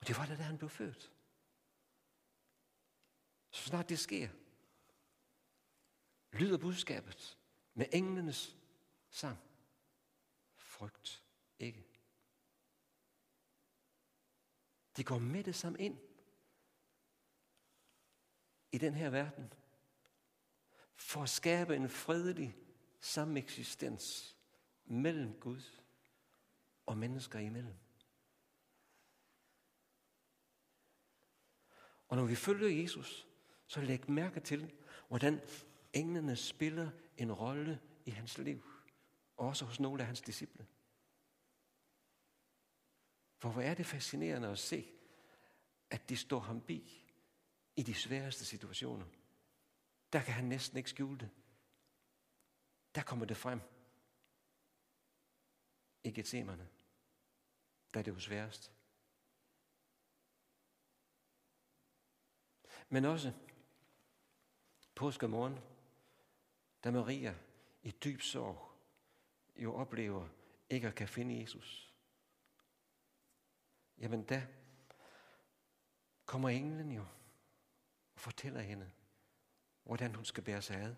Og 0.00 0.08
det 0.08 0.16
var 0.16 0.26
der, 0.26 0.36
da 0.36 0.42
han 0.42 0.58
blev 0.58 0.70
født. 0.70 1.12
Så 3.52 3.62
snart 3.62 3.88
det 3.88 3.98
sker, 3.98 4.28
lyder 6.32 6.58
budskabet 6.58 7.38
med 7.74 7.86
englenes 7.92 8.56
sang. 9.10 9.38
Frygt 10.56 11.24
ikke. 11.58 11.86
De 14.96 15.04
går 15.04 15.18
med 15.18 15.44
det 15.44 15.54
samme 15.54 15.78
ind 15.78 15.98
i 18.72 18.78
den 18.78 18.94
her 18.94 19.10
verden 19.10 19.52
for 20.94 21.22
at 21.22 21.30
skabe 21.30 21.76
en 21.76 21.88
fredelig 21.88 22.56
sameksistens 23.00 24.36
mellem 24.84 25.40
Gud 25.40 25.62
og 26.86 26.98
mennesker 26.98 27.38
imellem. 27.38 27.76
Og 32.08 32.16
når 32.16 32.24
vi 32.24 32.34
følger 32.34 32.82
Jesus, 32.82 33.31
så 33.72 33.80
læg 33.80 34.10
mærke 34.10 34.40
til, 34.40 34.72
hvordan 35.08 35.40
englene 35.92 36.36
spiller 36.36 36.90
en 37.16 37.32
rolle 37.32 37.80
i 38.06 38.10
hans 38.10 38.38
liv, 38.38 38.64
og 39.36 39.48
også 39.48 39.64
hos 39.64 39.80
nogle 39.80 40.00
af 40.02 40.06
hans 40.06 40.20
disciple. 40.20 40.66
For 43.38 43.50
hvor 43.50 43.62
er 43.62 43.74
det 43.74 43.86
fascinerende 43.86 44.48
at 44.48 44.58
se, 44.58 44.92
at 45.90 46.08
de 46.08 46.16
står 46.16 46.40
ham 46.40 46.60
bi 46.60 47.04
i 47.76 47.82
de 47.82 47.94
sværeste 47.94 48.44
situationer. 48.44 49.06
Der 50.12 50.22
kan 50.22 50.34
han 50.34 50.44
næsten 50.44 50.78
ikke 50.78 50.90
skjule 50.90 51.18
det. 51.18 51.30
Der 52.94 53.02
kommer 53.02 53.24
det 53.24 53.36
frem. 53.36 53.60
I 56.04 56.10
Gethsemane. 56.10 56.68
Der 57.94 58.00
er 58.00 58.04
det 58.04 58.12
jo 58.12 58.20
sværest. 58.20 58.72
Men 62.88 63.04
også 63.04 63.32
påskemorgen, 64.94 65.58
da 66.84 66.90
Maria 66.90 67.34
i 67.82 67.90
dyb 67.90 68.20
sorg 68.20 68.70
jo 69.56 69.74
oplever 69.74 70.28
ikke 70.70 70.88
at 70.88 70.94
kan 70.94 71.08
finde 71.08 71.40
Jesus. 71.40 71.94
Jamen 73.98 74.24
da 74.24 74.46
kommer 76.24 76.48
englen 76.48 76.92
jo 76.92 77.06
og 78.14 78.20
fortæller 78.20 78.60
hende, 78.60 78.90
hvordan 79.82 80.14
hun 80.14 80.24
skal 80.24 80.44
bære 80.44 80.62
sig 80.62 80.76
ad. 80.76 80.94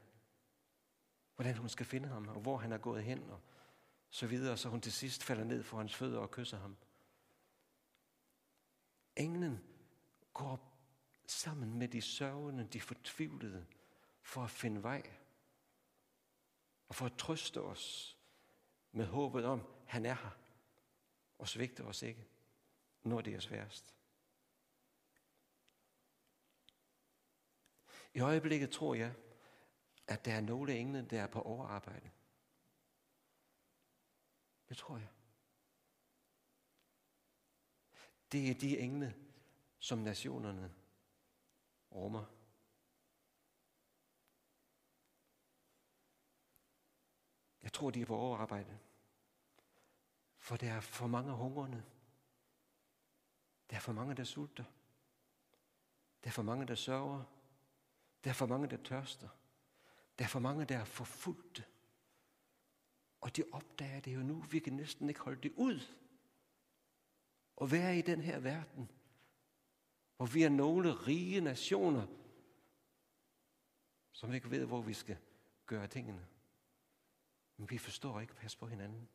Hvordan 1.35 1.57
hun 1.57 1.69
skal 1.69 1.87
finde 1.87 2.09
ham, 2.09 2.29
og 2.29 2.41
hvor 2.41 2.57
han 2.57 2.73
er 2.73 2.79
gået 2.79 3.05
hen, 3.05 3.31
og 3.31 3.41
så 4.11 4.27
videre, 4.27 4.57
så 4.57 4.69
hun 4.69 4.81
til 4.81 4.93
sidst 4.93 5.25
falder 5.25 5.45
ned 5.45 5.63
for 5.63 5.79
hans 5.79 5.95
fødder 5.95 6.19
og 6.19 6.31
kysser 6.31 6.59
ham. 6.59 6.77
Englen 9.17 9.65
går 10.33 10.79
sammen 11.27 11.79
med 11.79 11.89
de 11.89 12.03
sørgende, 12.03 12.69
de 12.73 12.81
fortvivlede, 12.81 13.67
for 14.25 14.45
at 14.45 14.51
finde 14.51 14.83
vej, 14.83 15.11
og 16.89 16.95
for 16.95 17.07
at 17.07 17.17
trøste 17.19 17.63
os 17.63 18.17
med 18.93 19.07
håbet 19.07 19.45
om, 19.45 19.61
at 19.61 19.67
han 19.87 20.07
er 20.07 20.15
her, 20.15 20.31
og 21.39 21.49
svigter 21.49 21.85
os 21.85 22.03
ikke, 22.03 22.27
når 23.03 23.21
det 23.21 23.35
er 23.35 23.41
sværest. 23.41 23.95
I 28.15 28.21
øjeblikket 28.21 28.71
tror 28.71 28.95
jeg, 28.95 29.15
at 30.07 30.25
der 30.25 30.35
er 30.35 30.41
nogle 30.41 30.79
engle, 30.79 31.07
der 31.11 31.23
er 31.23 31.27
på 31.27 31.43
overarbejde. 31.43 32.11
Det 34.69 34.77
tror 34.77 34.97
jeg. 34.97 35.09
Det 38.33 38.51
er 38.51 38.55
de 38.55 38.79
engle, 38.79 39.15
som 39.79 39.99
nationerne 39.99 40.75
rummer. 41.93 42.25
Tror, 47.75 47.91
de 47.91 48.01
er 48.01 48.07
på 48.07 48.17
overarbejde. 48.17 48.79
For 50.39 50.57
der 50.57 50.73
er 50.73 50.81
for 50.81 51.07
mange 51.07 51.33
hungrende. 51.33 51.85
Der 53.71 53.77
er 53.77 53.81
for 53.81 53.93
mange, 53.93 54.15
der 54.15 54.25
sulter. 54.25 54.65
Der 56.25 56.29
er 56.29 56.33
for 56.33 56.43
mange, 56.43 56.67
der 56.67 56.75
sørger. 56.75 57.25
Der 58.25 58.31
er 58.31 58.35
for 58.35 58.47
mange, 58.47 58.69
der 58.69 58.77
tørster. 58.77 59.29
Der 60.19 60.25
er 60.25 60.29
for 60.29 60.39
mange, 60.39 60.65
der 60.65 60.79
er 60.79 60.85
forfulgte. 60.85 61.65
Og 63.21 63.37
de 63.37 63.45
opdager 63.53 64.01
det 64.01 64.15
jo 64.15 64.21
nu. 64.21 64.41
Vi 64.41 64.59
kan 64.59 64.73
næsten 64.73 65.09
ikke 65.09 65.21
holde 65.21 65.41
det 65.41 65.53
ud. 65.57 65.81
Og 67.57 67.71
være 67.71 67.99
i 67.99 68.03
den 68.03 68.21
her 68.21 68.39
verden, 68.39 68.91
hvor 70.17 70.27
vi 70.27 70.43
er 70.43 70.49
nogle 70.49 70.93
rige 70.93 71.41
nationer, 71.41 72.07
som 74.13 74.33
ikke 74.33 74.51
ved, 74.51 74.67
hvor 74.67 74.83
vi 74.83 74.95
skal 74.95 75.19
gøre 75.67 75.87
tingene. 75.87 76.27
Men 77.57 77.71
vi 77.71 77.79
forstår 77.79 78.21
ikke 78.21 78.31
at 78.31 78.37
passe 78.37 78.59
på 78.59 78.67
hinanden. 78.67 79.09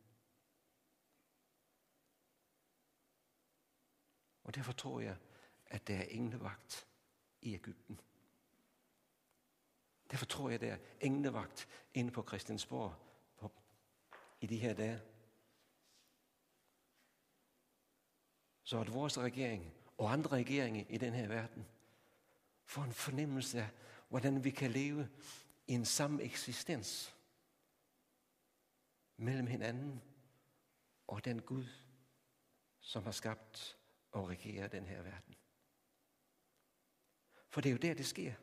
Og 4.44 4.56
derfor 4.56 4.74
tror 4.74 5.00
jeg, 5.00 5.18
at 5.66 5.88
der 5.88 5.98
er 5.98 6.04
englevagt 6.04 6.88
i 7.42 7.54
Ægypten. 7.54 8.00
Derfor 10.12 10.26
tror 10.26 10.50
jeg, 10.50 10.62
der 10.62 10.74
er 10.74 10.78
englevagt 11.02 11.68
inde 11.94 12.12
på 12.12 12.24
Christiansborg 12.28 12.96
på, 13.38 13.52
i 14.42 14.48
de 14.48 14.58
her 14.58 14.74
dage. 14.74 15.02
Så 18.64 18.82
at 18.82 18.94
vores 18.94 19.18
regering 19.18 19.74
og 19.98 20.12
andre 20.12 20.30
regeringer 20.30 20.86
i 20.90 20.98
den 20.98 21.14
her 21.14 21.28
verden 21.28 21.66
får 22.66 22.84
en 22.84 22.94
fornemmelse 22.94 23.62
af, 23.62 23.70
hvordan 24.10 24.44
vi 24.44 24.50
kan 24.50 24.72
leve 24.72 25.10
i 25.68 25.74
en 25.74 25.86
samme 25.86 26.24
eksistens 26.24 27.16
mellem 29.20 29.48
hinanden 29.48 30.02
og 31.08 31.26
den 31.26 31.42
Gud, 31.42 31.66
som 32.80 33.04
har 33.04 33.12
skabt 33.12 33.78
og 34.12 34.30
regerer 34.30 34.68
den 34.68 34.86
her 34.86 35.02
verden. 35.02 35.36
For 37.50 37.62
det 37.62 37.70
er 37.70 37.74
jo 37.74 37.78
der, 37.78 37.94
det 37.94 38.06
sker. 38.06 38.34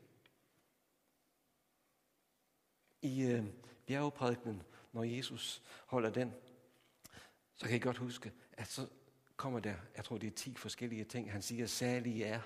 I 3.02 3.22
øh, 3.22 3.46
bjergeprædikenen, 3.86 4.62
når 4.92 5.04
Jesus 5.04 5.62
holder 5.86 6.10
den, 6.10 6.32
så 7.54 7.66
kan 7.66 7.76
I 7.76 7.80
godt 7.80 7.96
huske, 7.96 8.32
at 8.52 8.68
så 8.68 8.88
kommer 9.36 9.60
der, 9.60 9.76
jeg 9.96 10.04
tror 10.04 10.18
det 10.18 10.26
er 10.26 10.36
10 10.36 10.54
forskellige 10.54 11.04
ting, 11.04 11.32
han 11.32 11.42
siger, 11.42 11.66
særlige 11.66 12.24
er. 12.24 12.40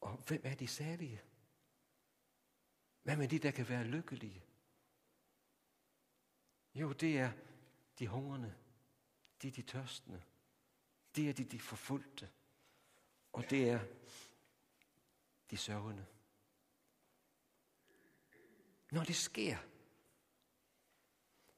Og 0.00 0.16
hvem 0.16 0.40
er 0.44 0.54
de 0.54 0.68
salige? 0.68 1.22
Hvad 3.02 3.16
med 3.16 3.28
de, 3.28 3.38
der 3.38 3.50
kan 3.50 3.68
være 3.68 3.84
lykkelige? 3.84 4.45
Jo, 6.76 6.92
det 6.92 7.18
er 7.18 7.32
de 7.98 8.06
hungrende, 8.06 8.54
det 9.42 9.48
er 9.48 9.52
de 9.52 9.62
tørstende, 9.62 10.22
det 11.16 11.28
er 11.28 11.32
de, 11.32 11.44
de 11.44 11.60
forfulgte, 11.60 12.28
og 13.32 13.50
det 13.50 13.70
er 13.70 13.80
de 15.50 15.56
sørgende. 15.56 16.06
Når 18.90 19.04
det 19.04 19.16
sker, 19.16 19.56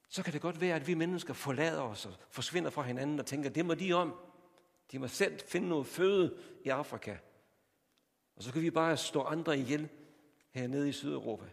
så 0.08 0.22
kan 0.22 0.32
det 0.32 0.40
godt 0.40 0.60
være, 0.60 0.76
at 0.76 0.86
vi 0.86 0.94
mennesker 0.94 1.34
forlader 1.34 1.82
os 1.82 2.06
og 2.06 2.14
forsvinder 2.30 2.70
fra 2.70 2.82
hinanden 2.82 3.18
og 3.20 3.26
tænker, 3.26 3.50
det 3.50 3.66
må 3.66 3.74
de 3.74 3.92
om. 3.92 4.20
De 4.92 4.98
må 4.98 5.08
selv 5.08 5.40
finde 5.40 5.68
noget 5.68 5.86
føde 5.86 6.42
i 6.64 6.68
Afrika. 6.68 7.18
Og 8.36 8.42
så 8.42 8.52
kan 8.52 8.62
vi 8.62 8.70
bare 8.70 8.96
stå 8.96 9.22
andre 9.22 9.58
ihjel 9.58 9.88
hernede 10.50 10.88
i 10.88 10.92
Sydeuropa. 10.92 11.50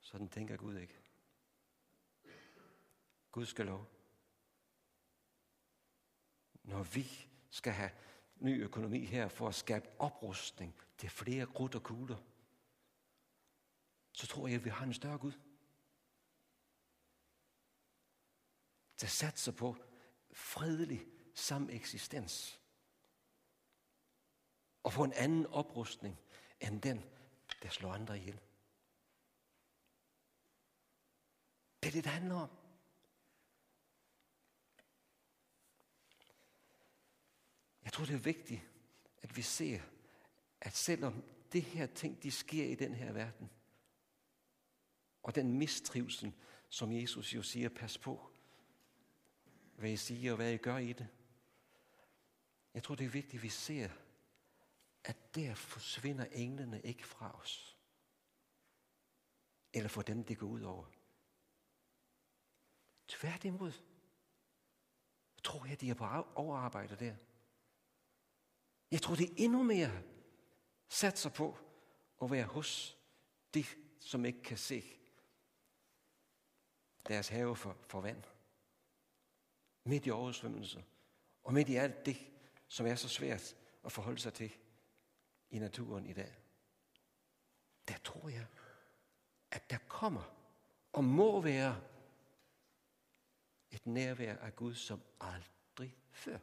Sådan 0.00 0.28
tænker 0.28 0.56
Gud 0.56 0.76
ikke. 0.78 1.01
Gud 3.32 3.46
skal 3.46 3.66
lov. 3.66 3.86
Når 6.62 6.82
vi 6.82 7.28
skal 7.50 7.72
have 7.72 7.90
ny 8.36 8.62
økonomi 8.62 9.04
her 9.04 9.28
for 9.28 9.48
at 9.48 9.54
skabe 9.54 9.88
oprustning 9.98 10.74
til 10.98 11.10
flere 11.10 11.46
krudt 11.46 11.74
og 11.74 11.82
kugler, 11.82 12.18
så 14.12 14.26
tror 14.26 14.48
jeg, 14.48 14.56
at 14.56 14.64
vi 14.64 14.70
har 14.70 14.84
en 14.86 14.94
større 14.94 15.18
Gud. 15.18 15.32
Der 19.00 19.06
satser 19.06 19.52
på 19.52 19.76
fredelig 20.32 21.06
sameksistens. 21.34 22.60
Og 24.82 24.92
på 24.92 25.04
en 25.04 25.12
anden 25.12 25.46
oprustning 25.46 26.18
end 26.60 26.82
den, 26.82 27.04
der 27.62 27.68
slår 27.68 27.92
andre 27.92 28.18
ihjel. 28.18 28.40
Det 31.82 31.88
er 31.88 31.92
det, 31.92 32.04
det 32.04 32.12
handler 32.12 32.34
om. 32.34 32.61
Jeg 37.92 37.96
tror, 37.96 38.04
det 38.04 38.14
er 38.14 38.18
vigtigt, 38.18 38.60
at 39.22 39.36
vi 39.36 39.42
ser, 39.42 39.80
at 40.60 40.76
selvom 40.76 41.24
det 41.52 41.62
her 41.62 41.86
ting, 41.86 42.22
de 42.22 42.30
sker 42.30 42.64
i 42.64 42.74
den 42.74 42.94
her 42.94 43.12
verden, 43.12 43.50
og 45.22 45.34
den 45.34 45.58
mistrivsel, 45.58 46.32
som 46.68 46.92
Jesus 46.92 47.34
jo 47.34 47.42
siger, 47.42 47.68
pas 47.68 47.98
på, 47.98 48.30
hvad 49.76 49.90
I 49.90 49.96
siger 49.96 50.32
og 50.32 50.36
hvad 50.36 50.52
I 50.52 50.56
gør 50.56 50.76
i 50.78 50.92
det. 50.92 51.08
Jeg 52.74 52.82
tror, 52.82 52.94
det 52.94 53.04
er 53.04 53.10
vigtigt, 53.10 53.40
at 53.40 53.42
vi 53.42 53.48
ser, 53.48 53.88
at 55.04 55.34
der 55.34 55.54
forsvinder 55.54 56.24
englene 56.24 56.82
ikke 56.82 57.06
fra 57.06 57.40
os. 57.40 57.78
Eller 59.72 59.88
for 59.88 60.02
dem, 60.02 60.24
det 60.24 60.38
går 60.38 60.46
ud 60.46 60.60
over. 60.60 60.86
Tværtimod. 63.08 63.72
tror 65.44 65.66
jeg, 65.66 65.80
de 65.80 65.90
er 65.90 65.94
på 65.94 66.04
overarbejde 66.34 66.96
der. 66.96 67.16
Jeg 68.92 69.02
tror, 69.02 69.14
det 69.14 69.30
er 69.30 69.34
endnu 69.36 69.62
mere 69.62 70.02
satser 70.88 71.30
på 71.30 71.58
at 72.22 72.30
være 72.30 72.44
hos 72.44 72.98
de, 73.54 73.64
som 73.98 74.24
ikke 74.24 74.42
kan 74.42 74.58
se 74.58 74.84
deres 77.08 77.28
have 77.28 77.56
for, 77.56 77.76
for 77.82 78.00
vand. 78.00 78.22
Midt 79.84 80.06
i 80.06 80.10
oversvømmelse. 80.10 80.84
Og 81.44 81.54
midt 81.54 81.68
i 81.68 81.74
alt 81.74 82.06
det, 82.06 82.16
som 82.68 82.86
er 82.86 82.94
så 82.94 83.08
svært 83.08 83.56
at 83.84 83.92
forholde 83.92 84.18
sig 84.18 84.34
til 84.34 84.52
i 85.50 85.58
naturen 85.58 86.06
i 86.06 86.12
dag. 86.12 86.34
Der 87.88 87.98
tror 88.04 88.28
jeg, 88.28 88.46
at 89.50 89.70
der 89.70 89.78
kommer 89.88 90.34
og 90.92 91.04
må 91.04 91.40
være 91.40 91.80
et 93.70 93.86
nærvær 93.86 94.36
af 94.36 94.56
Gud 94.56 94.74
som 94.74 95.02
aldrig 95.20 95.96
før. 96.10 96.38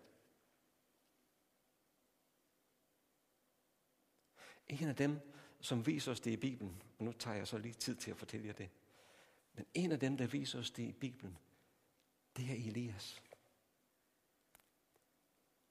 En 4.70 4.88
af 4.88 4.96
dem, 4.96 5.20
som 5.62 5.86
viser 5.86 6.12
os 6.12 6.20
det 6.20 6.32
i 6.32 6.38
Bibelen, 6.38 6.82
og 6.98 7.06
nu 7.06 7.12
tager 7.12 7.38
jeg 7.38 7.48
så 7.48 7.58
lige 7.58 7.74
tid 7.74 7.96
til 7.96 8.12
at 8.12 8.18
fortælle 8.18 8.48
jer 8.48 8.54
det, 8.54 8.70
men 9.54 9.66
en 9.74 9.92
af 9.92 10.00
dem, 10.00 10.18
der 10.18 10.28
viser 10.28 10.60
os 10.60 10.72
det 10.72 10.84
i 10.84 10.92
Bibelen, 10.92 11.38
det 12.38 12.50
er 12.50 12.70
Elias. 12.70 13.22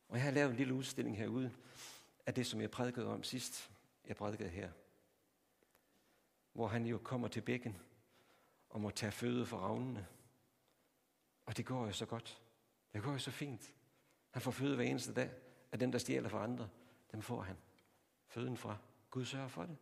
Og 0.08 0.16
jeg 0.16 0.24
har 0.24 0.30
lavet 0.30 0.50
en 0.50 0.56
lille 0.56 0.74
udstilling 0.74 1.16
herude 1.16 1.52
af 2.26 2.34
det, 2.34 2.46
som 2.46 2.60
jeg 2.60 2.70
prædikede 2.70 3.06
om 3.06 3.22
sidst. 3.22 3.70
Jeg 4.04 4.16
prædikede 4.16 4.48
her. 4.48 4.70
Hvor 6.52 6.66
han 6.66 6.86
jo 6.86 6.98
kommer 6.98 7.28
til 7.28 7.40
bækken 7.40 7.76
og 8.68 8.80
må 8.80 8.90
tage 8.90 9.12
føde 9.12 9.46
for 9.46 9.56
ravnene. 9.56 10.06
Og 11.46 11.56
det 11.56 11.66
går 11.66 11.86
jo 11.86 11.92
så 11.92 12.06
godt. 12.06 12.42
Det 12.92 13.02
går 13.02 13.12
jo 13.12 13.18
så 13.18 13.30
fint. 13.30 13.74
Han 14.30 14.42
får 14.42 14.50
føde 14.50 14.76
hver 14.76 14.84
eneste 14.84 15.14
dag 15.14 15.30
af 15.72 15.78
dem, 15.78 15.92
der 15.92 15.98
stjæler 15.98 16.28
for 16.28 16.38
andre. 16.38 16.68
Dem 17.12 17.22
får 17.22 17.42
han 17.42 17.56
føden 18.26 18.56
fra. 18.56 18.76
Gud 19.10 19.24
sørger 19.24 19.48
for 19.48 19.62
det. 19.62 19.76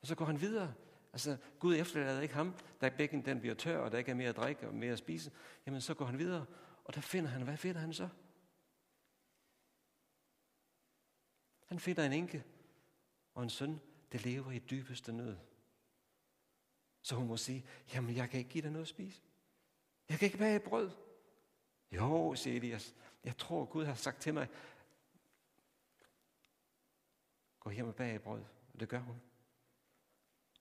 Og 0.00 0.06
så 0.06 0.14
går 0.14 0.24
han 0.24 0.40
videre. 0.40 0.74
Altså, 1.12 1.36
Gud 1.58 1.76
efterlader 1.76 2.20
ikke 2.20 2.34
ham, 2.34 2.54
da 2.80 2.88
bækken 2.88 3.24
den 3.24 3.40
bliver 3.40 3.54
tør, 3.54 3.78
og 3.78 3.92
der 3.92 3.98
ikke 3.98 4.10
er 4.10 4.14
mere 4.14 4.28
at 4.28 4.36
drikke 4.36 4.68
og 4.68 4.74
mere 4.74 4.92
at 4.92 4.98
spise. 4.98 5.32
Jamen, 5.66 5.80
så 5.80 5.94
går 5.94 6.04
han 6.04 6.18
videre, 6.18 6.46
og 6.84 6.94
der 6.94 7.00
finder 7.00 7.30
han, 7.30 7.42
hvad 7.42 7.56
finder 7.56 7.80
han 7.80 7.92
så? 7.92 8.08
Han 11.66 11.78
finder 11.78 12.04
en 12.04 12.12
enke 12.12 12.44
og 13.34 13.42
en 13.42 13.50
søn, 13.50 13.80
der 14.12 14.18
lever 14.18 14.50
i 14.50 14.58
dybeste 14.58 15.12
nød. 15.12 15.36
Så 17.02 17.14
hun 17.16 17.26
må 17.26 17.36
sige, 17.36 17.66
jamen 17.94 18.16
jeg 18.16 18.30
kan 18.30 18.38
ikke 18.38 18.50
give 18.50 18.62
dig 18.62 18.70
noget 18.70 18.84
at 18.84 18.88
spise. 18.88 19.22
Jeg 20.08 20.18
kan 20.18 20.26
ikke 20.26 20.38
bage 20.38 20.60
brød. 20.60 20.90
Jo, 21.92 22.34
siger 22.34 22.56
Elias, 22.56 22.94
jeg 23.24 23.36
tror 23.36 23.64
Gud 23.64 23.84
har 23.84 23.94
sagt 23.94 24.20
til 24.20 24.34
mig, 24.34 24.48
går 27.64 27.70
hjem 27.70 27.88
og 27.88 27.94
bager 27.94 28.18
brød. 28.18 28.44
Og 28.72 28.80
det 28.80 28.88
gør 28.88 28.98
hun. 28.98 29.20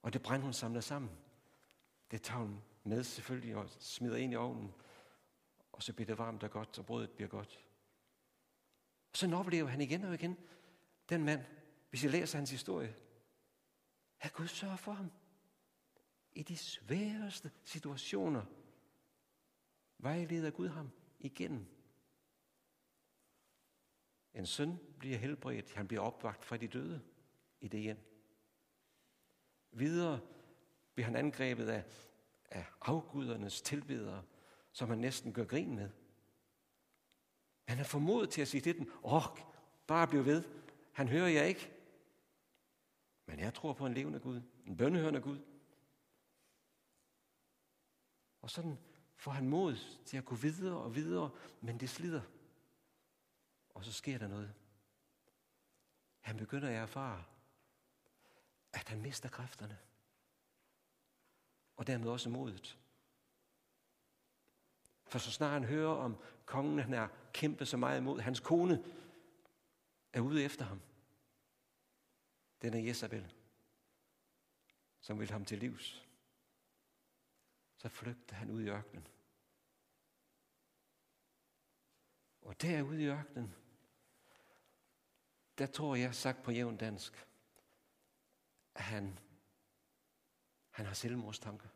Og 0.02 0.14
det 0.14 0.22
brænder 0.22 0.44
hun 0.44 0.54
samler 0.54 0.82
sammen. 0.82 1.12
Det 2.12 2.22
tager 2.22 2.40
hun 2.40 2.62
med 2.84 3.04
selvfølgelig 3.04 3.56
og 3.56 3.70
smider 3.70 4.18
ind 4.18 4.34
i 4.34 4.36
ovnen. 4.36 4.74
Og 5.72 5.84
så 5.84 5.94
bliver 5.94 6.06
det 6.06 6.18
varmt 6.18 6.44
og 6.44 6.52
godt, 6.52 6.80
og 6.80 6.86
brødet 6.86 7.12
bliver 7.12 7.30
godt. 7.30 7.66
Og 9.12 9.18
så 9.18 9.36
oplever 9.36 9.68
han 9.68 9.82
igen 9.82 10.04
og 10.04 10.14
igen, 10.14 10.38
den 11.10 11.24
mand, 11.24 11.46
hvis 11.90 12.04
jeg 12.04 12.12
læser 12.12 12.38
hans 12.38 12.52
historie, 12.52 12.96
at 14.20 14.34
Gud 14.34 14.48
sørger 14.48 14.76
for 14.76 14.92
ham. 14.92 15.12
I 16.32 16.44
de 16.44 16.58
sværeste 16.58 17.52
situationer 17.64 18.46
vejleder 19.98 20.52
Gud 20.52 20.68
ham 20.68 20.92
igennem. 21.20 21.68
En 24.34 24.46
søn 24.46 24.80
bliver 25.00 25.18
helbredt, 25.18 25.74
han 25.74 25.88
bliver 25.88 26.02
opvagt 26.02 26.46
fra 26.46 26.58
de 26.58 26.68
døde 26.68 27.02
i 27.62 27.68
det 27.68 27.80
hjem. 27.80 27.98
Videre 29.72 30.20
bliver 30.94 31.06
han 31.06 31.16
angrebet 31.16 31.70
af, 31.70 31.84
af 32.50 32.66
afgudernes 32.82 33.62
tilbedere, 33.62 34.24
som 34.72 34.90
han 34.90 34.98
næsten 34.98 35.34
gør 35.34 35.46
grin 35.46 35.76
med. 35.76 35.90
Han 37.68 37.80
er 37.80 37.84
formodet 37.84 38.30
til 38.30 38.42
at 38.42 38.48
sige 38.48 38.62
til 38.62 38.78
dem, 38.78 38.92
åh, 39.04 39.24
bare 39.88 40.08
bliv 40.08 40.26
ved, 40.26 40.44
han 40.92 41.08
hører 41.08 41.28
jeg 41.28 41.48
ikke. 41.48 41.72
Men 43.26 43.40
jeg 43.40 43.54
tror 43.54 43.74
på 43.74 43.86
en 43.86 43.94
levende 43.94 44.20
Gud, 44.20 44.42
en 44.66 44.78
bønnehørende 44.78 45.22
Gud. 45.22 45.40
Og 48.42 48.50
sådan 48.50 48.78
får 49.16 49.32
han 49.32 49.50
mod 49.50 49.76
til 50.06 50.18
at 50.18 50.26
gå 50.26 50.36
videre 50.36 50.78
og 50.78 50.96
videre, 50.96 51.30
men 51.62 51.80
det 51.80 51.90
slider. 51.90 52.22
Og 53.74 53.86
så 53.86 53.94
sker 53.94 54.18
der 54.18 54.28
noget. 54.28 54.54
Han 56.20 56.38
begynder 56.38 56.68
at 56.70 56.76
erfare, 56.76 57.24
at 58.74 58.90
han 58.90 59.02
mister 59.02 59.30
kræfterne. 59.30 59.80
Og 61.78 61.88
dermed 61.88 62.10
også 62.10 62.30
modet. 62.30 62.80
For 65.06 65.20
så 65.20 65.32
snart 65.32 65.52
han 65.52 65.64
hører 65.64 65.96
om 65.96 66.18
kongen, 66.46 66.80
han 66.80 66.94
er 66.94 67.08
kæmpet 67.34 67.68
så 67.68 67.78
meget 67.78 67.98
imod, 67.98 68.20
hans 68.20 68.40
kone 68.40 68.84
er 70.14 70.22
ude 70.22 70.44
efter 70.44 70.66
ham. 70.66 70.82
Den 72.62 72.74
er 72.74 72.80
Jezabel, 72.80 73.34
som 75.00 75.20
vil 75.20 75.32
ham 75.32 75.46
til 75.46 75.60
livs. 75.60 76.08
Så 77.78 77.90
flygter 77.90 78.36
han 78.36 78.52
ud 78.52 78.62
i 78.62 78.70
ørkenen. 78.70 79.08
Og 82.42 82.62
derude 82.62 83.04
i 83.04 83.06
ørkenen, 83.06 83.56
der 85.58 85.66
tror 85.66 85.96
jeg, 85.96 86.16
sagt 86.16 86.44
på 86.44 86.52
jævn 86.52 86.78
dansk, 86.78 87.28
at 88.76 88.84
han, 88.84 89.20
han 90.70 90.86
har 90.86 90.94
selvmordstanker. 90.94 91.70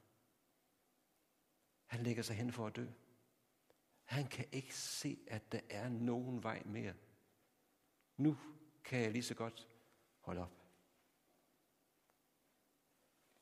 Han 1.86 2.04
lægger 2.04 2.24
sig 2.24 2.36
hen 2.36 2.52
for 2.52 2.68
at 2.68 2.76
dø. 2.76 2.88
Han 4.04 4.28
kan 4.28 4.46
ikke 4.52 4.76
se, 4.76 5.20
at 5.28 5.52
der 5.52 5.60
er 5.70 5.90
nogen 5.90 6.44
vej 6.44 6.64
mere. 6.66 6.94
Nu 8.18 8.38
kan 8.84 9.02
jeg 9.02 9.12
lige 9.12 9.24
så 9.24 9.36
godt 9.36 9.68
holde 10.20 10.42
op. 10.42 10.52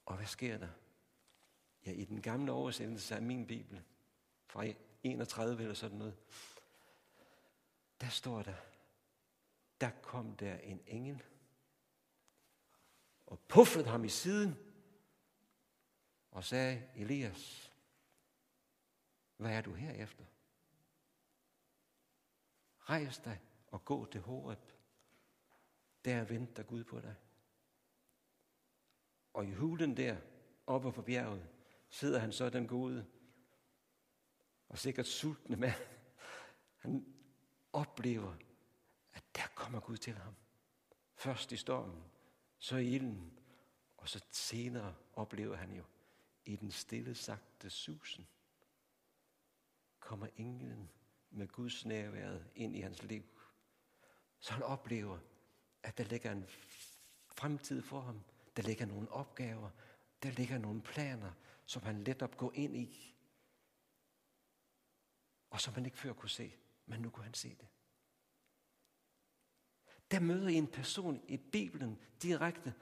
Og 0.05 0.15
hvad 0.15 0.25
sker 0.25 0.57
der? 0.57 0.69
Ja, 1.85 1.91
i 1.91 2.05
den 2.05 2.21
gamle 2.21 2.51
oversættelse 2.51 3.15
af 3.15 3.21
min 3.21 3.47
bibel, 3.47 3.83
fra 4.45 4.65
31 5.03 5.61
eller 5.61 5.75
sådan 5.75 5.97
noget, 5.97 6.17
der 8.01 8.09
står 8.09 8.41
der, 8.41 8.55
der 9.85 9.91
kom 10.01 10.35
der 10.35 10.57
en 10.57 10.81
engel 10.87 11.23
og 13.25 13.39
puffede 13.39 13.85
ham 13.85 14.05
i 14.05 14.09
siden 14.09 14.55
og 16.31 16.43
sagde, 16.43 16.89
Elias, 16.95 17.73
hvad 19.37 19.51
er 19.51 19.61
du 19.61 19.73
her 19.73 19.91
efter? 19.91 20.25
Rejs 22.79 23.17
dig 23.17 23.41
og 23.67 23.85
gå 23.85 24.05
til 24.05 24.21
Horeb. 24.21 24.71
Der 26.05 26.23
venter 26.23 26.63
Gud 26.63 26.83
på 26.83 26.99
dig. 26.99 27.15
Og 29.33 29.45
i 29.45 29.53
hulen 29.53 29.97
der, 29.97 30.17
oppe 30.67 30.91
på 30.91 31.01
bjerget, 31.01 31.47
sidder 31.89 32.19
han 32.19 32.31
så 32.31 32.49
den 32.49 32.67
gode 32.67 33.05
og 34.69 34.77
sikkert 34.77 35.07
sultne 35.07 35.55
mand. 35.55 35.81
Han 36.77 37.15
oplever, 37.73 38.35
der 39.35 39.47
kommer 39.55 39.79
Gud 39.79 39.97
til 39.97 40.13
ham. 40.13 40.35
Først 41.15 41.51
i 41.51 41.57
stormen, 41.57 42.03
så 42.57 42.77
i 42.77 42.87
ilden, 42.87 43.39
og 43.97 44.09
så 44.09 44.25
senere 44.31 44.95
oplever 45.13 45.55
han 45.55 45.71
jo 45.71 45.83
i 46.45 46.55
den 46.55 46.71
stille 46.71 47.15
sagte 47.15 47.69
susen, 47.69 48.27
kommer 49.99 50.27
englen 50.37 50.89
med 51.29 51.47
Guds 51.47 51.85
nærværet 51.85 52.47
ind 52.55 52.75
i 52.75 52.79
hans 52.79 53.03
liv. 53.03 53.23
Så 54.39 54.53
han 54.53 54.63
oplever, 54.63 55.19
at 55.83 55.97
der 55.97 56.03
ligger 56.03 56.31
en 56.31 56.45
fremtid 57.35 57.81
for 57.81 58.01
ham. 58.01 58.23
Der 58.55 58.63
ligger 58.63 58.85
nogle 58.85 59.11
opgaver. 59.11 59.69
Der 60.23 60.31
ligger 60.31 60.57
nogle 60.57 60.81
planer, 60.81 61.31
som 61.65 61.83
han 61.83 62.03
let 62.03 62.21
op 62.21 62.37
går 62.37 62.51
ind 62.53 62.77
i. 62.77 63.15
Og 65.49 65.61
som 65.61 65.73
han 65.73 65.85
ikke 65.85 65.97
før 65.97 66.13
kunne 66.13 66.29
se, 66.29 66.55
men 66.85 67.01
nu 67.01 67.09
kunne 67.09 67.23
han 67.23 67.33
se 67.33 67.49
det. 67.49 67.67
Der 70.11 70.19
møder 70.19 70.47
I 70.47 70.53
en 70.53 70.67
person 70.67 71.21
i 71.27 71.37
Bibelen 71.37 71.99
direkte, 72.21 72.73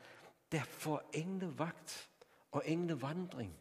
der 0.52 0.64
får 0.64 1.10
englevagt 1.14 2.10
og 2.52 2.70
englevandring. 2.70 3.58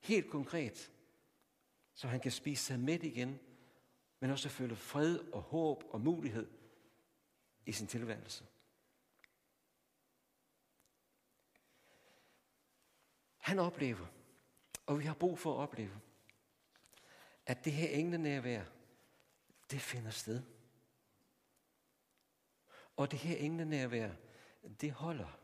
Helt 0.00 0.30
konkret, 0.30 0.92
så 1.94 2.08
han 2.08 2.20
kan 2.20 2.32
spise 2.32 2.64
sig 2.64 2.80
med 2.80 3.02
igen, 3.02 3.38
men 4.20 4.30
også 4.30 4.48
føle 4.48 4.76
fred 4.76 5.18
og 5.18 5.42
håb 5.42 5.84
og 5.88 6.00
mulighed 6.00 6.50
i 7.66 7.72
sin 7.72 7.86
tilværelse. 7.86 8.46
Han 13.36 13.58
oplever, 13.58 14.06
og 14.86 14.98
vi 14.98 15.04
har 15.04 15.14
brug 15.14 15.38
for 15.38 15.54
at 15.54 15.62
opleve, 15.62 16.00
at 17.46 17.64
det 17.64 17.72
her 17.72 17.88
englenærvær, 17.88 18.64
det 19.70 19.80
finder 19.80 20.10
sted. 20.10 20.42
Og 22.96 23.10
det 23.10 23.18
her 23.18 23.36
englenærvær, 23.36 24.10
det 24.80 24.92
holder. 24.92 25.38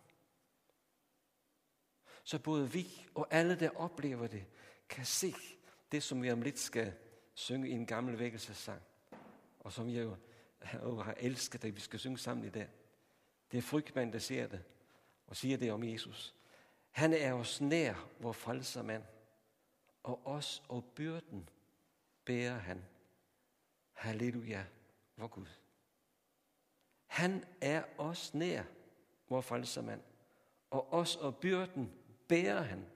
Så 2.25 2.39
både 2.39 2.73
vi 2.73 3.07
og 3.15 3.27
alle, 3.31 3.61
der 3.61 3.71
oplever 3.71 4.27
det, 4.27 4.47
kan 4.89 5.05
se 5.05 5.35
det, 5.93 6.03
som 6.03 6.23
vi 6.23 6.31
om 6.31 6.43
lidt 6.43 6.59
skal 6.59 6.95
synge 7.35 7.69
i 7.69 7.73
en 7.73 7.87
gammel 7.87 8.19
vækkelsessang, 8.19 8.83
og 9.61 9.73
som 9.73 9.89
jeg 9.89 10.03
jo 10.03 10.17
har 11.03 11.15
elsket, 11.21 11.65
at 11.65 11.75
vi 11.75 11.81
skal 11.81 11.99
synge 11.99 12.19
sammen 12.19 12.47
i 12.47 12.51
dag. 12.51 12.69
Det 13.53 13.59
er 13.59 13.63
frygtmand, 13.63 14.13
der 14.13 14.19
ser 14.19 14.47
det, 14.47 14.65
og 15.27 15.37
siger 15.37 15.57
det 15.57 15.73
om 15.73 15.85
Jesus. 15.85 16.35
Han 16.91 17.13
er 17.13 17.33
os 17.33 17.61
nær, 17.61 18.09
hvor 18.19 18.33
frelser 18.33 18.83
mand, 18.83 19.05
og 20.03 20.27
os 20.27 20.63
og 20.69 20.85
byrden 20.85 21.49
bærer 22.25 22.59
han. 22.59 22.85
Halleluja, 23.93 24.65
vor 25.17 25.27
Gud. 25.27 25.47
Han 27.09 27.45
er 27.61 27.85
os 27.99 28.35
nær, 28.35 28.63
vor 29.29 29.41
frelsermand, 29.41 30.01
og 30.71 30.93
os 30.93 31.17
og 31.17 31.37
byrden 31.37 31.93
bærer 32.29 32.63
han. 32.63 32.87